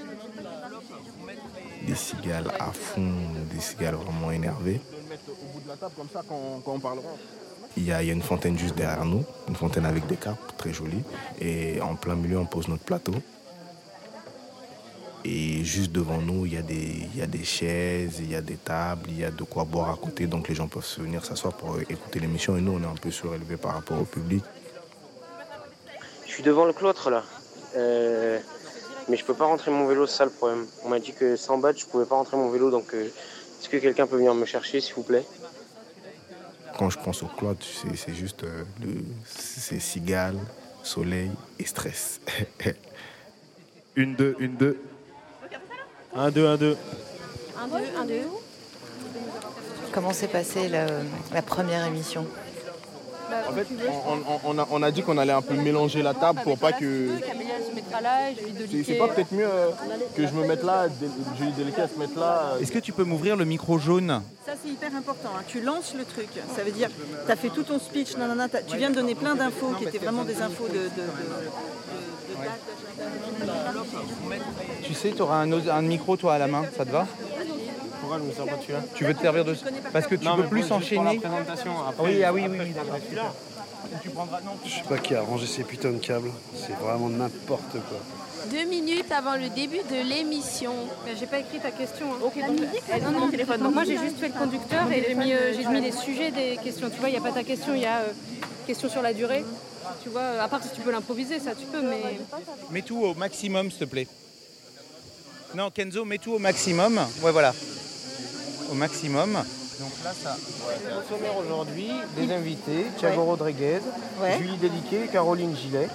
Des 1.87 1.95
cigales 1.95 2.53
à 2.59 2.73
fond, 2.73 3.13
des 3.53 3.61
cigales 3.61 3.95
vraiment 3.95 4.31
énervées. 4.31 4.81
Il 7.77 7.85
y, 7.85 7.93
a, 7.93 8.03
il 8.03 8.09
y 8.09 8.11
a 8.11 8.13
une 8.13 8.23
fontaine 8.23 8.59
juste 8.59 8.75
derrière 8.75 9.05
nous, 9.05 9.25
une 9.49 9.55
fontaine 9.55 9.85
avec 9.87 10.07
des 10.07 10.17
carpes, 10.17 10.57
très 10.57 10.73
jolie. 10.73 11.03
Et 11.41 11.81
en 11.81 11.95
plein 11.95 12.17
milieu, 12.17 12.39
on 12.39 12.47
pose 12.47 12.69
notre 12.69 12.85
plateau. 12.85 13.13
Et 15.25 15.65
juste 15.65 15.93
devant 15.93 16.19
nous, 16.19 16.47
il 16.47 16.55
y, 16.55 16.57
a 16.57 16.63
des, 16.63 17.07
il 17.13 17.17
y 17.19 17.23
a 17.23 17.27
des 17.27 17.45
chaises, 17.45 18.21
il 18.21 18.31
y 18.31 18.37
a 18.37 18.41
des 18.41 18.57
tables, 18.57 19.09
il 19.09 19.19
y 19.19 19.25
a 19.25 19.31
de 19.31 19.43
quoi 19.43 19.65
boire 19.65 19.91
à 19.91 19.97
côté. 19.97 20.27
Donc 20.27 20.49
les 20.49 20.55
gens 20.55 20.69
peuvent 20.69 20.85
se 20.85 21.01
venir 21.01 21.25
s'asseoir 21.25 21.53
pour 21.55 21.79
écouter 21.81 22.21
l'émission. 22.21 22.57
Et 22.57 22.61
nous, 22.61 22.73
on 22.73 22.83
est 22.83 22.87
un 22.87 22.95
peu 22.95 23.11
surélevé 23.11 23.57
par 23.57 23.75
rapport 23.75 24.01
au 24.01 24.05
public. 24.05 24.45
Je 26.27 26.33
suis 26.33 26.43
devant 26.43 26.65
le 26.65 26.73
cloître 26.73 27.11
là. 27.11 27.25
Euh, 27.77 28.39
mais 29.09 29.17
je 29.17 29.25
peux 29.25 29.35
pas 29.35 29.47
rentrer 29.47 29.71
mon 29.71 29.87
vélo, 29.87 30.07
c'est 30.07 30.19
ça 30.19 30.25
le 30.25 30.31
problème. 30.31 30.67
On 30.85 30.89
m'a 30.89 30.99
dit 30.99 31.13
que 31.13 31.37
sans 31.37 31.59
badge, 31.59 31.81
je 31.81 31.87
pouvais 31.87 32.05
pas 32.05 32.15
rentrer 32.15 32.37
mon 32.37 32.51
vélo, 32.51 32.71
donc 32.71 32.95
euh, 32.95 33.05
est-ce 33.05 33.69
que 33.69 33.79
quelqu'un 33.79 34.07
peut 34.07 34.17
venir 34.17 34.35
me 34.35 34.45
chercher 34.45 34.81
s'il 34.81 34.95
vous 34.95 35.03
plaît? 35.03 35.25
Quand 36.79 36.91
je 36.91 36.99
pense 36.99 37.23
au 37.23 37.27
cloître, 37.27 37.65
c'est, 37.65 37.97
c'est 37.97 38.15
juste 38.15 38.45
euh, 38.45 38.65
le, 38.81 39.03
c'est 39.25 39.81
cigale, 39.81 40.37
soleil 40.83 41.31
et 41.59 41.65
stress. 41.65 42.21
Une, 43.97 44.15
deux, 44.15 44.37
une, 44.39 44.55
deux. 44.55 44.79
Un, 46.19 46.31
deux, 46.31 46.47
un, 46.47 46.57
deux. 46.57 46.77
Un, 47.63 47.69
deux, 47.69 47.85
un, 48.01 48.05
deux. 48.05 48.23
Comment 49.93 50.13
s'est 50.13 50.29
passée 50.29 50.69
la, 50.69 50.87
la 51.33 51.43
première 51.43 51.87
émission? 51.87 52.27
En 53.49 53.53
fait, 53.53 53.67
on, 54.07 54.17
on- 54.17 54.41
on 54.57 54.59
a, 54.59 54.67
on 54.71 54.83
a 54.83 54.91
dit 54.91 55.03
qu'on 55.03 55.19
allait 55.19 55.33
un 55.35 55.43
peu 55.43 55.53
mélanger 55.55 56.01
la 56.03 56.15
table 56.15 56.41
pour 56.45 56.57
pas 56.59 56.73
que. 56.73 57.09
C'est 58.87 58.95
pas 58.95 59.09
peut-être 59.09 59.33
mieux 59.33 59.47
euh, 59.47 59.69
que 60.17 60.27
je 60.27 60.33
me 60.33 60.47
mette 60.47 60.63
là, 60.65 60.87
Julie 61.39 61.53
Délicat 61.53 61.89
se 61.89 61.99
mette 61.99 62.17
là. 62.17 62.53
euh. 62.55 62.61
Est-ce 62.61 62.73
que 62.73 62.79
tu 62.79 62.93
peux 62.93 63.05
m'ouvrir 63.05 63.37
le 63.37 63.45
micro 63.45 63.79
jaune? 63.79 64.23
Ça, 64.47 64.53
c'est 64.63 64.71
hyper 64.71 64.95
important. 64.97 65.29
hein. 65.39 65.43
Tu 65.47 65.61
lances 65.61 65.95
le 65.97 66.05
truc. 66.05 66.29
Ça 66.57 66.63
veut 66.65 66.71
dire, 66.73 66.89
tu 67.27 67.31
as 67.33 67.37
fait 67.37 67.51
tout 67.51 67.65
ton 67.65 67.79
speech, 67.79 68.17
nanana, 68.17 68.49
tu 68.67 68.77
viens 68.79 68.89
de 68.91 68.95
donner 68.95 69.15
plein 69.15 69.35
d'infos 69.35 69.73
qui 69.79 69.85
étaient 69.85 69.99
vraiment 69.99 70.25
des 70.25 70.41
infos 70.41 70.67
de. 70.69 70.75
de- 70.75 70.79
de- 70.79 71.98
Tu 74.83 74.95
sais, 74.95 75.13
tu 75.13 75.23
auras 75.23 75.43
un, 75.43 75.83
micro 75.83 76.17
toi 76.17 76.35
à 76.35 76.39
la 76.39 76.47
main, 76.47 76.65
ça 76.77 76.85
te 76.85 76.91
va 76.91 77.07
Pourquoi 78.01 78.19
je 78.19 78.25
me 78.25 78.33
sers 78.33 78.45
pas 78.45 78.57
de 78.57 78.63
celui-là 78.63 78.81
Tu 78.95 79.05
veux 79.05 79.15
te 79.15 79.21
servir 79.21 79.45
de 79.45 79.55
Parce 79.93 80.07
que 80.07 80.15
tu 80.15 80.25
Non, 80.25 80.37
peux 80.37 80.45
plus 80.45 80.71
enchaîner. 80.73 81.21
Ah 81.25 81.93
oui, 82.01 82.25
ah 82.25 82.33
oui, 82.33 82.47
oui, 82.49 82.59
oui, 82.61 82.67
je 82.69 82.75
d'accord. 82.75 83.35
Je 84.65 84.71
sais 84.71 84.83
pas 84.89 84.99
qui 84.99 85.15
a 85.15 85.23
rangé 85.23 85.47
ces 85.47 85.65
putains 85.65 85.93
de 85.93 85.99
câbles. 85.99 86.31
C'est 86.55 86.77
vraiment 86.77 87.09
n'importe 87.09 87.73
quoi. 87.73 87.99
Deux 88.51 88.65
minutes 88.65 89.11
avant 89.13 89.35
le 89.35 89.49
début 89.51 89.81
de 89.91 90.09
l'émission. 90.09 90.73
J'ai 91.19 91.27
pas 91.27 91.39
écrit 91.39 91.59
ta 91.59 91.71
question. 91.71 92.07
hein. 92.15 93.01
non, 93.03 93.11
non, 93.11 93.59
Donc 93.59 93.75
moi 93.75 93.85
j'ai 93.85 93.99
juste 93.99 94.19
fait 94.19 94.29
le 94.29 94.39
conducteur 94.39 94.91
et 94.91 95.05
j'ai 95.09 95.15
mis, 95.15 95.33
euh, 95.33 95.71
mis 95.71 95.81
les 95.81 95.93
sujets 95.93 96.31
des 96.31 96.59
questions. 96.63 96.89
Tu 96.89 96.99
vois, 96.99 97.09
il 97.09 97.13
n'y 97.13 97.19
a 97.19 97.23
pas 97.23 97.33
ta 97.33 97.45
question, 97.45 97.75
il 97.75 97.83
y 97.83 97.87
a 97.87 97.99
euh, 97.99 98.13
question 98.67 98.89
sur 98.89 99.03
la 99.03 99.13
durée. 99.13 99.45
Tu 100.03 100.09
vois, 100.11 100.41
à 100.43 100.49
part 100.49 100.63
si 100.63 100.71
tu 100.71 100.81
peux 100.81 100.91
l'improviser, 100.91 101.39
ça 101.41 101.55
tu 101.55 101.67
peux, 101.67 101.83
mais. 101.83 102.19
Mets 102.71 102.83
tout 102.83 102.99
au 102.99 103.15
maximum, 103.15 103.71
s'il 103.71 103.81
te 103.81 103.85
plaît. 103.85 104.09
Non, 105.55 105.71
Kenzo, 105.71 106.05
mets 106.05 106.19
tout 106.19 106.33
au 106.33 106.39
maximum. 106.39 106.99
Ouais, 107.23 107.33
voilà. 107.33 107.55
Au 108.71 108.75
maximum. 108.75 109.33
Donc 109.33 109.93
là, 110.05 110.13
ça. 110.13 110.37
Au 110.37 111.15
sommaire 111.15 111.37
aujourd'hui, 111.37 111.91
des 112.17 112.33
invités, 112.33 112.87
Thiago 112.99 113.25
Rodriguez, 113.25 113.81
Ouais. 114.21 114.37
Julie 114.39 114.57
Déliquet, 114.57 115.09
Caroline 115.13 115.57
Gillet. 115.57 115.89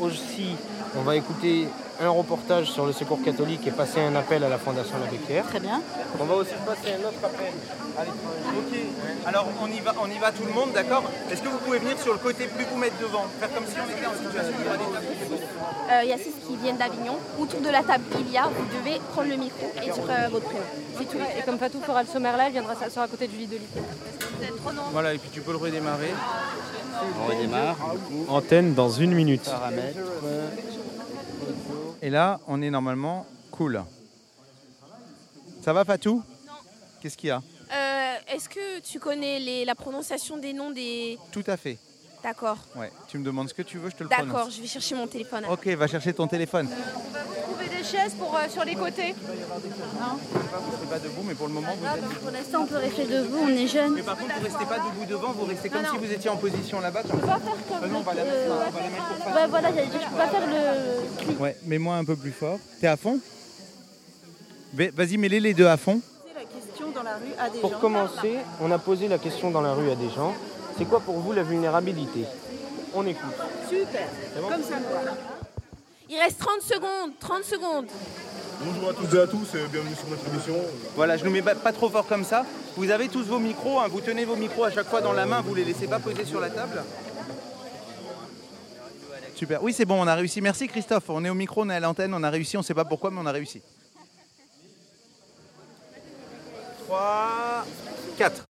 Aussi, 0.00 0.54
on 0.96 1.02
va 1.02 1.16
écouter 1.16 1.68
un 2.00 2.10
reportage 2.10 2.70
sur 2.70 2.86
le 2.86 2.92
secours 2.92 3.22
catholique 3.22 3.66
et 3.66 3.70
passer 3.70 4.00
un 4.00 4.14
appel 4.16 4.44
à 4.44 4.48
la 4.48 4.58
Fondation 4.58 4.96
L'Abbé 5.02 5.18
Pierre. 5.18 5.44
Très 5.46 5.60
bien. 5.60 5.80
On 6.20 6.24
va 6.24 6.34
aussi 6.34 6.52
passer 6.66 6.94
un 6.94 7.06
autre 7.06 7.22
appel 7.24 7.52
à 7.98 8.02
Ok. 8.02 8.78
Alors, 9.26 9.46
on 9.62 9.66
y 9.68 9.80
va, 9.80 9.94
on 10.00 10.10
y 10.10 10.18
va 10.18 10.30
tout 10.32 10.44
le 10.44 10.52
monde, 10.52 10.72
d'accord? 10.72 11.04
Est-ce 11.30 11.42
que 11.42 11.48
vous 11.48 11.58
pouvez 11.58 11.78
venir 11.78 11.98
sur 11.98 12.12
le 12.12 12.18
côté, 12.18 12.46
plus 12.46 12.64
vous 12.64 12.76
mettre 12.76 12.98
devant 13.00 13.24
Faire 13.40 13.52
comme 13.54 13.64
si 13.66 13.74
on 13.80 13.90
était 13.90 14.06
en 14.06 14.12
situation 14.12 14.52
de. 14.52 15.92
Euh, 15.92 16.02
Il 16.04 16.08
y 16.10 16.12
a 16.12 16.18
six 16.18 16.32
qui 16.46 16.56
viennent 16.56 16.76
d'Avignon. 16.76 17.16
Autour 17.38 17.60
de 17.60 17.70
la 17.70 17.82
table, 17.82 18.04
il 18.20 18.30
y 18.30 18.36
a, 18.36 18.44
vous 18.44 18.64
devez 18.78 19.00
prendre 19.12 19.28
le 19.28 19.36
micro 19.36 19.66
et 19.76 19.80
dire 19.80 19.94
euh, 19.96 20.28
votre 20.30 20.46
prénom. 20.46 20.64
C'est 20.98 21.04
tout. 21.04 21.18
Et 21.38 21.42
comme 21.42 21.58
Fatou 21.58 21.80
fera 21.80 22.02
le 22.02 22.08
sommaire 22.08 22.36
là, 22.36 22.46
elle 22.46 22.52
viendra 22.52 22.74
s'asseoir 22.74 23.06
à 23.06 23.08
côté 23.08 23.26
de 23.26 23.32
Julie 23.32 23.46
Delis. 23.46 23.66
Voilà, 24.92 25.14
et 25.14 25.18
puis 25.18 25.30
tu 25.32 25.40
peux 25.40 25.52
le 25.52 25.58
redémarrer. 25.58 26.12
On 27.22 27.26
redémarre. 27.26 27.76
Antenne 28.28 28.74
dans 28.74 28.90
une 28.90 29.12
minute. 29.12 29.44
Paramètres. 29.44 29.98
Et 32.02 32.10
là, 32.10 32.40
on 32.46 32.62
est 32.62 32.70
normalement 32.70 33.26
cool. 33.50 33.82
Ça 35.62 35.72
va, 35.72 35.84
Fatou? 35.84 36.22
Qu'est-ce 37.00 37.16
qu'il 37.16 37.28
y 37.28 37.30
a? 37.30 37.42
Euh, 37.72 38.14
Est-ce 38.34 38.48
que 38.48 38.80
tu 38.80 38.98
connais 38.98 39.38
les- 39.38 39.64
la 39.64 39.74
prononciation 39.74 40.36
des 40.36 40.52
noms 40.52 40.70
des... 40.70 41.18
Tout 41.32 41.44
à 41.46 41.56
fait. 41.56 41.78
D'accord. 42.22 42.58
Ouais. 42.74 42.90
Tu 43.08 43.18
me 43.18 43.24
demandes 43.24 43.48
ce 43.48 43.54
que 43.54 43.62
tu 43.62 43.78
veux, 43.78 43.90
je 43.90 43.96
te 43.96 44.02
le 44.02 44.08
D'accord, 44.08 44.26
prononce. 44.26 44.56
je 44.56 44.60
vais 44.62 44.66
chercher 44.66 44.94
mon 44.94 45.06
téléphone. 45.06 45.44
Ok, 45.50 45.66
va 45.68 45.86
chercher 45.86 46.12
ton 46.12 46.26
téléphone. 46.26 46.68
Trouver 46.68 47.68
des 47.68 47.84
chaises 47.84 48.14
pour, 48.18 48.34
euh, 48.36 48.48
sur 48.48 48.64
les 48.64 48.74
côtés. 48.74 49.14
Vous 49.14 50.70
restez 50.72 50.86
pas 50.90 50.98
debout, 50.98 51.22
mais 51.26 51.34
pour 51.34 51.46
le 51.46 51.52
moment, 51.54 51.68
vous 51.78 51.86
êtes 51.86 52.02
debout. 52.02 52.14
Pour 52.20 52.30
l'instant, 52.32 52.62
on 52.62 52.66
peut 52.66 52.76
rester 52.78 53.04
debout, 53.04 53.38
on 53.44 53.48
est 53.48 53.66
jeunes. 53.68 53.94
Mais 53.94 54.02
par 54.02 54.16
contre, 54.16 54.34
vous 54.38 54.44
restez 54.44 54.64
pas 54.64 54.78
debout 54.78 55.04
devant, 55.08 55.32
vous 55.32 55.44
restez 55.44 55.68
comme 55.68 55.82
Non, 55.82 55.88
si 55.90 55.94
non. 55.94 56.00
vous 56.02 56.12
étiez 56.12 56.30
en 56.30 56.36
position 56.36 56.80
là-bas. 56.80 57.02
Je 57.06 57.12
peux 57.12 57.18
pas 57.18 57.38
faire 57.38 57.52
comme 57.68 57.78
Ah 57.82 57.86
non, 57.86 57.98
on 57.98 58.02
va 58.02 58.14
la 58.14 58.22
euh, 58.22 58.48
mettre, 58.48 58.52
on 58.52 58.70
va 58.72 58.80
la 58.80 58.88
mettre 58.88 59.04
pour 59.06 59.16
face. 59.24 59.34
Ouais, 59.36 59.46
voilà, 59.48 59.68
j'allais 59.74 59.86
dire, 59.86 60.00
je 60.02 60.10
peux 60.10 60.16
pas 60.16 60.28
faire 60.28 60.46
le 60.46 61.24
clic. 61.24 61.40
Ouais, 61.40 61.56
mets-moi 61.64 61.94
un 61.96 62.04
peu 62.04 62.16
plus 62.16 62.32
fort. 62.32 62.58
T'es 62.80 62.86
à 62.88 62.96
fond? 62.96 63.20
Mais 64.74 64.88
Vas-y, 64.88 65.16
mets-les 65.16 65.40
les 65.40 65.54
deux 65.54 65.66
à 65.66 65.76
fond. 65.76 66.00
Pour 67.60 67.78
commencer, 67.78 68.38
on 68.60 68.70
a 68.72 68.78
posé 68.78 69.06
la 69.08 69.18
question 69.18 69.50
dans 69.50 69.60
la 69.60 69.74
rue 69.74 69.90
à 69.90 69.94
des 69.94 70.10
gens. 70.10 70.34
C'est 70.78 70.84
quoi 70.84 71.00
pour 71.00 71.18
vous 71.18 71.32
la 71.32 71.42
vulnérabilité? 71.42 72.24
On 72.94 73.06
écoute. 73.06 73.34
Super. 73.68 74.08
Comme 74.48 74.62
ça. 74.62 74.76
Il 76.08 76.18
reste 76.18 76.38
30 76.38 76.60
secondes, 76.60 77.12
30 77.18 77.44
secondes. 77.44 77.86
Bonjour 78.60 78.90
à 78.90 78.94
toutes 78.94 79.12
et 79.14 79.18
à 79.18 79.26
tous 79.26 79.54
et 79.54 79.66
bienvenue 79.68 79.94
sur 79.94 80.08
notre 80.08 80.26
émission. 80.28 80.54
Voilà, 80.94 81.16
je 81.16 81.24
ne 81.24 81.30
mets 81.30 81.42
pas, 81.42 81.54
pas 81.54 81.72
trop 81.72 81.88
fort 81.90 82.06
comme 82.06 82.24
ça. 82.24 82.44
Vous 82.76 82.90
avez 82.90 83.08
tous 83.08 83.24
vos 83.24 83.38
micros, 83.38 83.80
hein, 83.80 83.88
vous 83.88 84.00
tenez 84.00 84.24
vos 84.24 84.36
micros 84.36 84.64
à 84.64 84.70
chaque 84.70 84.86
fois 84.86 85.00
dans 85.00 85.12
la 85.12 85.26
main, 85.26 85.40
vous 85.40 85.54
les 85.54 85.64
laissez 85.64 85.86
pas 85.86 85.98
poser 85.98 86.24
sur 86.24 86.40
la 86.40 86.50
table. 86.50 86.82
Super. 89.34 89.62
Oui, 89.62 89.72
c'est 89.72 89.84
bon, 89.84 90.02
on 90.02 90.06
a 90.06 90.14
réussi. 90.14 90.40
Merci 90.40 90.68
Christophe. 90.68 91.10
On 91.10 91.22
est 91.24 91.28
au 91.28 91.34
micro, 91.34 91.62
on 91.62 91.70
est 91.70 91.74
à 91.74 91.80
l'antenne, 91.80 92.14
on 92.14 92.22
a 92.22 92.30
réussi. 92.30 92.56
On 92.56 92.60
ne 92.60 92.64
sait 92.64 92.74
pas 92.74 92.86
pourquoi, 92.86 93.10
mais 93.10 93.20
on 93.20 93.26
a 93.26 93.32
réussi. 93.32 93.60
3, 96.86 97.66
4. 98.16 98.44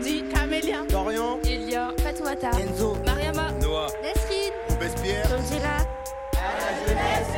Sandy, 0.00 0.24
Dorian, 0.88 1.38
Elia, 1.44 1.92
Fatouata, 1.98 2.50
Enzo, 2.58 2.96
Mariama, 3.04 3.52
Noah, 3.60 3.88
Nesrine, 4.02 4.52
Robespierre, 4.70 5.28
Tondira, 5.28 5.76
à 6.36 6.56
la 6.58 6.72
jeunesse 6.86 7.28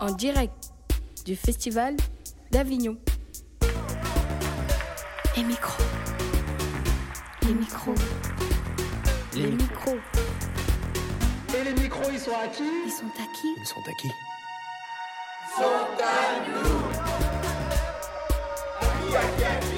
En 0.00 0.12
direct 0.12 0.72
du 1.24 1.34
festival 1.34 1.96
d'Avignon. 2.52 2.96
Les 5.36 5.42
micros. 5.42 5.82
Les 7.42 7.54
micros. 7.54 7.94
Les, 9.34 9.50
micros. 9.50 9.98
Et 11.58 11.64
les 11.64 11.74
micros, 11.82 12.10
ils 12.12 12.20
sont 12.20 12.30
à 12.32 12.46
qui? 12.46 12.62
Ils 12.86 12.92
sont 12.92 13.06
à 13.06 13.26
qui? 13.34 13.48
Ils 13.58 13.66
sont 13.66 13.80
à 13.80 13.92
qui? 14.00 14.08
Sont 15.56 15.64
à 16.00 16.38
nous. 16.48 16.72
Yeah, 19.12 19.38
yeah. 19.40 19.71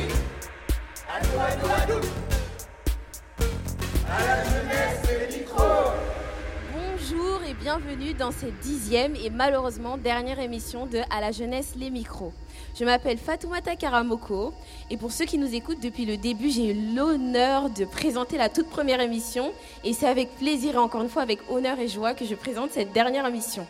Bonjour 6.72 7.42
et 7.48 7.54
bienvenue 7.54 8.14
dans 8.14 8.30
cette 8.30 8.58
dixième 8.60 9.16
et 9.16 9.30
malheureusement 9.30 9.96
dernière 9.96 10.38
émission 10.38 10.86
de 10.86 10.98
À 11.10 11.20
la 11.20 11.32
jeunesse 11.32 11.72
les 11.76 11.90
micros. 11.90 12.32
Je 12.78 12.84
m'appelle 12.84 13.18
Fatoumata 13.18 13.76
Karamoko 13.76 14.52
et 14.90 14.96
pour 14.96 15.12
ceux 15.12 15.24
qui 15.24 15.38
nous 15.38 15.54
écoutent 15.54 15.80
depuis 15.80 16.04
le 16.06 16.16
début, 16.16 16.50
j'ai 16.50 16.70
eu 16.70 16.94
l'honneur 16.94 17.70
de 17.70 17.84
présenter 17.84 18.36
la 18.36 18.48
toute 18.48 18.68
première 18.68 19.00
émission 19.00 19.52
et 19.84 19.92
c'est 19.92 20.08
avec 20.08 20.34
plaisir 20.36 20.74
et 20.74 20.78
encore 20.78 21.02
une 21.02 21.08
fois 21.08 21.22
avec 21.22 21.40
honneur 21.50 21.78
et 21.78 21.88
joie 21.88 22.14
que 22.14 22.24
je 22.24 22.34
présente 22.34 22.72
cette 22.72 22.92
dernière 22.92 23.26
émission. 23.26 23.66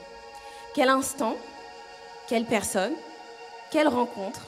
Quel 0.74 0.88
instant, 0.88 1.36
quelle 2.28 2.44
personne, 2.44 2.92
quelle 3.70 3.88
rencontre, 3.88 4.40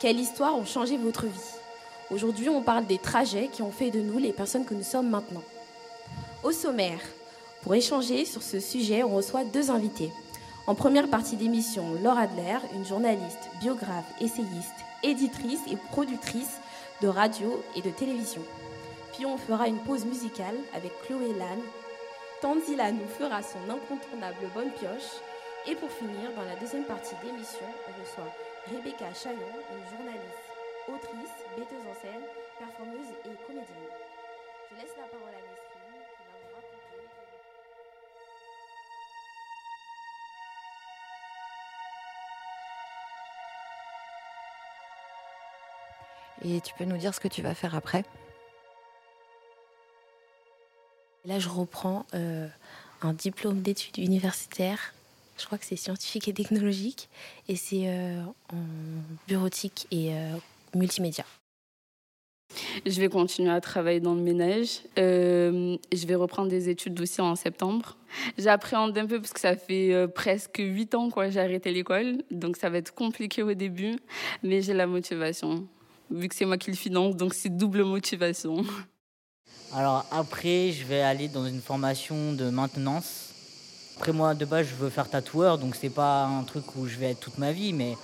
quelle 0.00 0.18
histoire 0.18 0.56
ont 0.56 0.66
changé 0.66 0.96
votre 0.96 1.26
vie? 1.26 1.61
Aujourd'hui, 2.12 2.50
on 2.50 2.60
parle 2.60 2.84
des 2.84 2.98
trajets 2.98 3.48
qui 3.50 3.62
ont 3.62 3.72
fait 3.72 3.90
de 3.90 4.02
nous 4.02 4.18
les 4.18 4.34
personnes 4.34 4.66
que 4.66 4.74
nous 4.74 4.82
sommes 4.82 5.08
maintenant. 5.08 5.42
Au 6.42 6.52
sommaire, 6.52 7.00
pour 7.62 7.74
échanger 7.74 8.26
sur 8.26 8.42
ce 8.42 8.60
sujet, 8.60 9.02
on 9.02 9.16
reçoit 9.16 9.44
deux 9.44 9.70
invités. 9.70 10.12
En 10.66 10.74
première 10.74 11.08
partie 11.08 11.36
d'émission, 11.36 11.94
Laure 12.02 12.18
Adler, 12.18 12.58
une 12.74 12.84
journaliste, 12.84 13.48
biographe, 13.60 14.04
essayiste, 14.20 14.76
éditrice 15.02 15.62
et 15.70 15.76
productrice 15.90 16.60
de 17.00 17.08
radio 17.08 17.64
et 17.76 17.80
de 17.80 17.88
télévision. 17.88 18.42
Puis 19.14 19.24
on 19.24 19.38
fera 19.38 19.66
une 19.66 19.78
pause 19.78 20.04
musicale 20.04 20.56
avec 20.74 20.92
Chloé 21.06 21.32
Lannes. 21.38 21.64
Tanzila 22.42 22.92
nous 22.92 23.08
fera 23.18 23.40
son 23.42 23.70
incontournable 23.70 24.50
bonne 24.54 24.70
pioche. 24.72 25.22
Et 25.66 25.74
pour 25.76 25.90
finir, 25.90 26.30
dans 26.36 26.44
la 26.44 26.56
deuxième 26.56 26.84
partie 26.84 27.14
d'émission, 27.24 27.66
on 27.88 28.02
reçoit 28.02 28.34
Rebecca 28.66 29.14
Chaillon, 29.14 29.38
une 29.38 29.96
journaliste, 29.96 30.51
autrice, 30.88 31.36
metteuse 31.56 31.86
en 31.88 31.94
scène, 32.00 32.22
performeuse 32.58 33.10
et 33.24 33.34
comédienne. 33.46 33.88
Je 34.70 34.76
laisse 34.76 34.96
la 34.96 35.04
parole 35.04 35.28
à 35.28 35.42
Nesrine 35.42 36.02
qui 36.16 36.22
va 36.26 36.34
vous 36.42 36.54
raconter. 36.54 37.02
Et 46.44 46.60
tu 46.60 46.74
peux 46.74 46.84
nous 46.84 46.96
dire 46.96 47.14
ce 47.14 47.20
que 47.20 47.28
tu 47.28 47.42
vas 47.42 47.54
faire 47.54 47.74
après? 47.76 48.04
Là, 51.24 51.38
je 51.38 51.48
reprends 51.48 52.04
euh, 52.14 52.48
un 53.02 53.12
diplôme 53.12 53.62
d'études 53.62 53.98
universitaires. 53.98 54.92
Je 55.38 55.46
crois 55.46 55.58
que 55.58 55.64
c'est 55.64 55.76
scientifique 55.76 56.26
et 56.26 56.34
technologique. 56.34 57.08
Et 57.48 57.54
c'est 57.54 57.88
euh, 57.88 58.24
en 58.52 58.64
bureautique 59.28 59.86
et 59.92 60.14
euh, 60.14 60.36
multimédia. 60.74 61.24
Je 62.84 63.00
vais 63.00 63.08
continuer 63.08 63.50
à 63.50 63.60
travailler 63.60 64.00
dans 64.00 64.14
le 64.14 64.20
ménage. 64.20 64.80
Euh, 64.98 65.76
je 65.92 66.06
vais 66.06 66.14
reprendre 66.14 66.48
des 66.48 66.68
études 66.68 67.00
aussi 67.00 67.20
en 67.20 67.34
septembre. 67.34 67.96
J'appréhende 68.36 68.96
un 68.98 69.06
peu 69.06 69.20
parce 69.20 69.32
que 69.32 69.40
ça 69.40 69.56
fait 69.56 69.94
euh, 69.94 70.06
presque 70.06 70.58
huit 70.58 70.94
ans 70.94 71.10
que 71.10 71.30
j'ai 71.30 71.40
arrêté 71.40 71.72
l'école. 71.72 72.18
Donc 72.30 72.56
ça 72.56 72.68
va 72.68 72.78
être 72.78 72.94
compliqué 72.94 73.42
au 73.42 73.54
début. 73.54 73.96
Mais 74.42 74.60
j'ai 74.60 74.74
la 74.74 74.86
motivation. 74.86 75.66
Vu 76.10 76.28
que 76.28 76.34
c'est 76.34 76.44
moi 76.44 76.58
qui 76.58 76.70
le 76.70 76.76
finance, 76.76 77.16
donc 77.16 77.32
c'est 77.32 77.56
double 77.56 77.84
motivation. 77.84 78.64
Alors 79.74 80.04
après, 80.10 80.72
je 80.72 80.84
vais 80.84 81.00
aller 81.00 81.28
dans 81.28 81.46
une 81.46 81.62
formation 81.62 82.34
de 82.34 82.50
maintenance. 82.50 83.30
Après 83.96 84.12
moi, 84.12 84.34
de 84.34 84.44
base, 84.44 84.66
je 84.66 84.74
veux 84.74 84.90
faire 84.90 85.08
tatoueur, 85.08 85.56
donc 85.58 85.74
c'est 85.74 85.90
pas 85.90 86.24
un 86.24 86.42
truc 86.42 86.76
où 86.76 86.86
je 86.86 86.98
vais 86.98 87.12
être 87.12 87.20
toute 87.20 87.38
ma 87.38 87.52
vie, 87.52 87.72
mais 87.72 87.96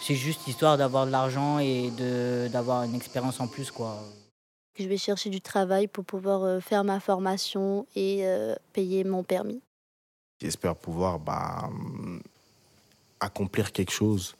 c'est 0.00 0.14
juste 0.14 0.46
histoire 0.48 0.78
d'avoir 0.78 1.06
de 1.06 1.10
l'argent 1.10 1.58
et 1.58 1.90
de 1.90 2.48
d'avoir 2.48 2.84
une 2.84 2.94
expérience 2.94 3.40
en 3.40 3.46
plus, 3.46 3.70
quoi. 3.70 4.02
Je 4.78 4.88
vais 4.88 4.96
chercher 4.96 5.30
du 5.30 5.40
travail 5.40 5.88
pour 5.88 6.04
pouvoir 6.04 6.42
euh, 6.44 6.60
faire 6.60 6.84
ma 6.84 7.00
formation 7.00 7.86
et 7.94 8.20
euh, 8.26 8.54
payer 8.72 9.04
mon 9.04 9.22
permis. 9.22 9.60
J'espère 10.40 10.74
pouvoir 10.74 11.18
bah, 11.18 11.68
accomplir 13.18 13.72
quelque 13.72 13.92
chose 13.92 14.36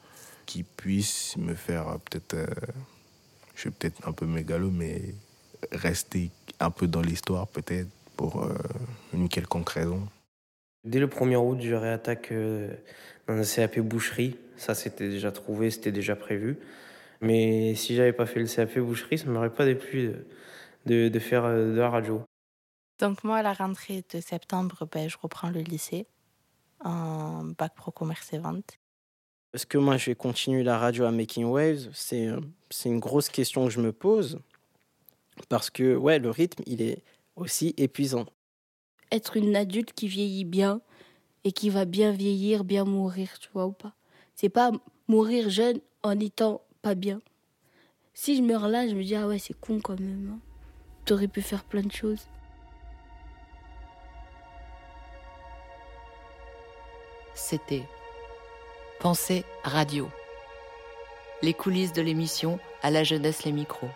qui 0.46 0.62
puisse 0.62 1.36
me 1.36 1.54
faire 1.54 1.88
euh, 1.88 1.96
peut-être, 1.98 2.34
euh, 2.34 2.46
je 3.54 3.60
suis 3.60 3.70
peut-être 3.70 4.06
un 4.08 4.12
peu 4.12 4.24
mégalo, 4.24 4.70
mais 4.70 5.14
rester 5.72 6.30
un 6.58 6.70
peu 6.70 6.86
dans 6.86 7.02
l'histoire 7.02 7.46
peut-être 7.46 7.88
pour 8.16 8.42
euh, 8.42 8.54
une 9.12 9.28
quelconque 9.28 9.70
raison. 9.70 10.08
Dès 10.84 10.98
le 10.98 11.08
1er 11.08 11.36
août, 11.36 11.58
je 11.60 11.74
réattaque 11.74 12.32
euh, 12.32 12.74
dans 13.26 13.34
un 13.34 13.44
CAP 13.44 13.80
boucherie. 13.80 14.36
Ça, 14.60 14.74
c'était 14.74 15.08
déjà 15.08 15.32
trouvé, 15.32 15.70
c'était 15.70 15.90
déjà 15.90 16.14
prévu. 16.14 16.58
Mais 17.22 17.74
si 17.74 17.94
j'avais 17.94 18.12
pas 18.12 18.26
fait 18.26 18.40
le 18.40 18.46
CAP 18.46 18.78
boucherie, 18.80 19.16
ça 19.16 19.24
m'aurait 19.24 19.54
pas 19.54 19.64
déplu 19.64 20.08
de, 20.08 20.26
de, 20.84 21.08
de 21.08 21.18
faire 21.18 21.46
euh, 21.46 21.72
de 21.72 21.78
la 21.78 21.88
radio. 21.88 22.22
Donc 22.98 23.24
moi, 23.24 23.38
à 23.38 23.42
la 23.42 23.54
rentrée 23.54 24.04
de 24.12 24.20
septembre, 24.20 24.86
ben, 24.92 25.08
je 25.08 25.16
reprends 25.18 25.48
le 25.48 25.60
lycée 25.60 26.06
en 26.84 27.42
bac 27.56 27.74
pro 27.74 27.90
commerce 27.90 28.34
et 28.34 28.38
vente. 28.38 28.78
Est-ce 29.54 29.64
que 29.64 29.78
moi 29.78 29.96
je 29.96 30.10
vais 30.10 30.14
continuer 30.14 30.62
la 30.62 30.76
radio 30.76 31.06
à 31.06 31.10
Making 31.10 31.46
Waves? 31.46 31.88
C'est 31.94 32.26
euh, 32.26 32.40
c'est 32.68 32.90
une 32.90 33.00
grosse 33.00 33.30
question 33.30 33.64
que 33.64 33.70
je 33.70 33.80
me 33.80 33.94
pose. 33.94 34.40
Parce 35.48 35.70
que, 35.70 35.96
ouais, 35.96 36.18
le 36.18 36.28
rythme, 36.28 36.62
il 36.66 36.82
est 36.82 37.02
aussi 37.34 37.72
épuisant. 37.78 38.26
Être 39.10 39.38
une 39.38 39.56
adulte 39.56 39.94
qui 39.94 40.06
vieillit 40.06 40.44
bien 40.44 40.82
et 41.44 41.52
qui 41.52 41.70
va 41.70 41.86
bien 41.86 42.12
vieillir, 42.12 42.62
bien 42.62 42.84
mourir, 42.84 43.38
tu 43.38 43.48
vois 43.54 43.64
ou 43.64 43.72
pas 43.72 43.94
C'est 44.40 44.48
pas 44.48 44.70
mourir 45.06 45.50
jeune 45.50 45.80
en 46.02 46.18
étant 46.18 46.62
pas 46.80 46.94
bien. 46.94 47.20
Si 48.14 48.38
je 48.38 48.42
meurs 48.42 48.68
là, 48.68 48.88
je 48.88 48.94
me 48.94 49.02
dis, 49.02 49.14
ah 49.14 49.26
ouais, 49.28 49.38
c'est 49.38 49.52
con 49.52 49.80
quand 49.80 50.00
même. 50.00 50.32
hein. 50.32 50.38
T'aurais 51.04 51.28
pu 51.28 51.42
faire 51.42 51.62
plein 51.62 51.82
de 51.82 51.92
choses. 51.92 52.26
C'était 57.34 57.82
Pensée 59.00 59.44
Radio. 59.62 60.08
Les 61.42 61.52
coulisses 61.52 61.92
de 61.92 62.00
l'émission 62.00 62.58
À 62.82 62.90
la 62.90 63.04
jeunesse 63.04 63.44
les 63.44 63.52
micros. 63.52 63.90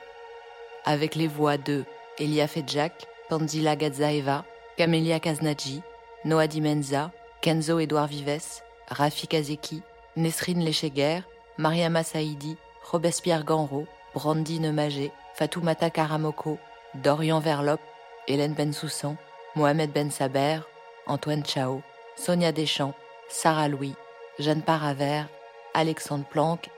Avec 0.84 1.14
les 1.14 1.26
voix 1.26 1.56
de 1.56 1.84
Elia 2.18 2.48
Fedjak, 2.48 3.06
Tanzila 3.30 3.76
Gadzaeva, 3.76 4.44
Camélia 4.76 5.20
Kaznadji, 5.20 5.80
Noah 6.26 6.48
Dimenza, 6.48 7.12
Kenzo 7.40 7.78
Edouard 7.78 8.08
Vives, 8.08 8.60
Rafi 8.88 9.26
Kazeki, 9.26 9.80
Nesrine 10.16 10.64
Lecheguer, 10.64 11.20
Mariama 11.58 12.02
Saïdi, 12.02 12.56
Robespierre 12.84 13.44
Ganro, 13.44 13.86
Brandine 14.14 14.70
Magé, 14.70 15.10
Fatoumata 15.34 15.90
Karamoko, 15.90 16.58
Dorian 16.94 17.40
Verlop, 17.40 17.80
Hélène 18.28 18.54
Bensoussan, 18.54 19.16
Mohamed 19.56 19.90
Ben 19.92 20.10
Saber, 20.10 20.60
Antoine 21.06 21.44
Chao, 21.44 21.82
Sonia 22.16 22.52
Deschamps, 22.52 22.94
Sarah 23.28 23.68
Louis, 23.68 23.94
Jeanne 24.38 24.62
Paravert, 24.62 25.28
Alexandre 25.74 26.24
Planck 26.24 26.70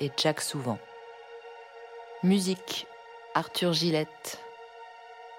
et 0.00 0.12
Jack 0.16 0.40
Souvent. 0.40 0.78
Musique, 2.22 2.86
Arthur 3.34 3.72
Gillette. 3.72 4.38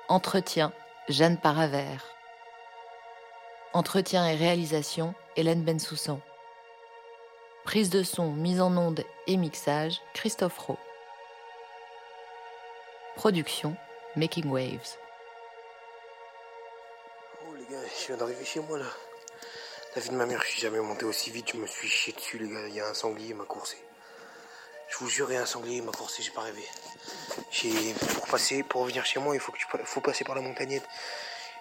Entretien, 0.09 0.73
Jeanne 1.07 1.37
Paravert. 1.37 2.05
Entretien 3.73 4.27
et 4.27 4.35
réalisation, 4.35 5.13
Hélène 5.35 5.63
Bensoussan. 5.63 6.19
Prise 7.67 7.89
de 7.89 8.01
son, 8.01 8.31
mise 8.31 8.61
en 8.61 8.77
onde 8.77 9.03
et 9.27 9.35
mixage, 9.35 9.99
Christophe 10.13 10.57
Rowe. 10.57 10.77
Production, 13.17 13.75
Making 14.15 14.49
Waves. 14.49 14.97
Oh 17.43 17.53
les 17.55 17.65
gars, 17.65 17.81
je 17.99 18.07
viens 18.07 18.15
d'arriver 18.15 18.45
chez 18.45 18.61
moi 18.61 18.77
là. 18.77 18.85
La 19.97 20.01
vie 20.01 20.07
de 20.07 20.15
ma 20.15 20.25
mère, 20.25 20.41
je 20.43 20.51
suis 20.51 20.61
jamais 20.61 20.79
monté 20.79 21.03
aussi 21.03 21.29
vite, 21.29 21.51
je 21.51 21.57
me 21.57 21.67
suis 21.67 21.89
chié 21.89 22.13
dessus 22.13 22.37
les 22.37 22.47
gars. 22.47 22.69
Il 22.69 22.73
y 22.73 22.79
a 22.79 22.87
un 22.87 22.93
sanglier, 22.93 23.31
il 23.31 23.35
m'a 23.35 23.43
coursé. 23.43 23.75
Je 24.87 24.99
vous 24.99 25.09
jure, 25.09 25.29
il 25.29 25.33
y 25.33 25.37
a 25.37 25.41
un 25.41 25.45
sanglier, 25.45 25.75
il 25.75 25.83
m'a 25.83 25.91
coursé, 25.91 26.23
j'ai 26.23 26.31
pas 26.31 26.43
rêvé. 26.43 26.63
Pour 28.15 28.27
passer, 28.27 28.63
pour 28.63 28.83
revenir 28.83 29.05
chez 29.05 29.19
moi, 29.19 29.35
il 29.35 29.41
faut 29.41 29.51
que 29.51 29.57
tu 29.57 29.67
faut 29.83 29.99
passer 29.99 30.23
par 30.23 30.35
la 30.35 30.41
montagnette. 30.41 30.87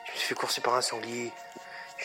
Je 0.04 0.12
me 0.12 0.16
suis 0.18 0.28
fait 0.28 0.34
courser 0.36 0.60
par 0.60 0.76
un 0.76 0.82
sanglier 0.82 1.32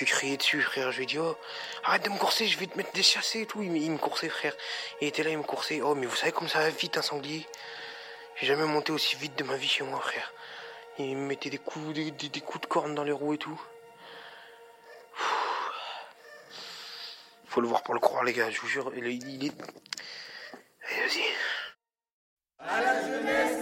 lui 0.02 0.08
crier 0.08 0.38
dessus, 0.38 0.62
frère. 0.62 0.92
Je 0.92 0.98
lui 0.98 1.04
ai 1.04 1.08
dit, 1.08 1.20
oh, 1.20 1.38
arrête 1.84 2.04
de 2.04 2.10
me 2.10 2.18
courser, 2.18 2.48
je 2.48 2.58
vais 2.58 2.68
te 2.68 2.78
mettre 2.78 2.92
des 2.92 3.04
chassés 3.04 3.42
et 3.42 3.46
tout. 3.46 3.62
Il, 3.62 3.76
il 3.78 3.92
me 3.92 3.98
coursait, 3.98 4.30
frère. 4.30 4.54
Il 5.00 5.08
était 5.08 5.24
là, 5.24 5.30
il 5.30 5.38
me 5.38 5.44
coursait. 5.44 5.82
Oh, 5.82 5.96
mais 5.96 6.06
vous 6.06 6.16
savez 6.16 6.32
comme 6.32 6.50
ça 6.50 6.60
va 6.60 6.70
vite, 6.70 6.98
un 6.98 7.02
sanglier 7.02 7.48
J'ai 8.36 8.48
jamais 8.48 8.66
monté 8.66 8.92
aussi 8.92 9.16
vite 9.16 9.38
de 9.38 9.44
ma 9.44 9.56
vie 9.56 9.68
chez 9.68 9.84
moi, 9.84 10.00
frère. 10.02 10.34
Il 10.98 11.16
me 11.16 11.28
mettait 11.28 11.50
des 11.50 11.58
coups, 11.58 11.94
des, 11.94 12.42
coups 12.42 12.62
de 12.62 12.68
corne 12.68 12.96
dans 12.96 13.04
les 13.04 13.12
roues 13.12 13.34
et 13.34 13.38
tout. 13.38 13.60
Faut 17.46 17.62
le 17.62 17.68
voir 17.68 17.84
pour 17.84 17.94
le 17.94 18.00
croire, 18.00 18.24
les 18.24 18.34
gars, 18.34 18.50
je 18.50 18.60
vous 18.60 18.68
jure. 18.68 18.92
Il, 18.96 19.06
il 19.08 19.46
est. 19.46 19.54
Allez, 22.60 22.90
vas-y. 23.28 23.61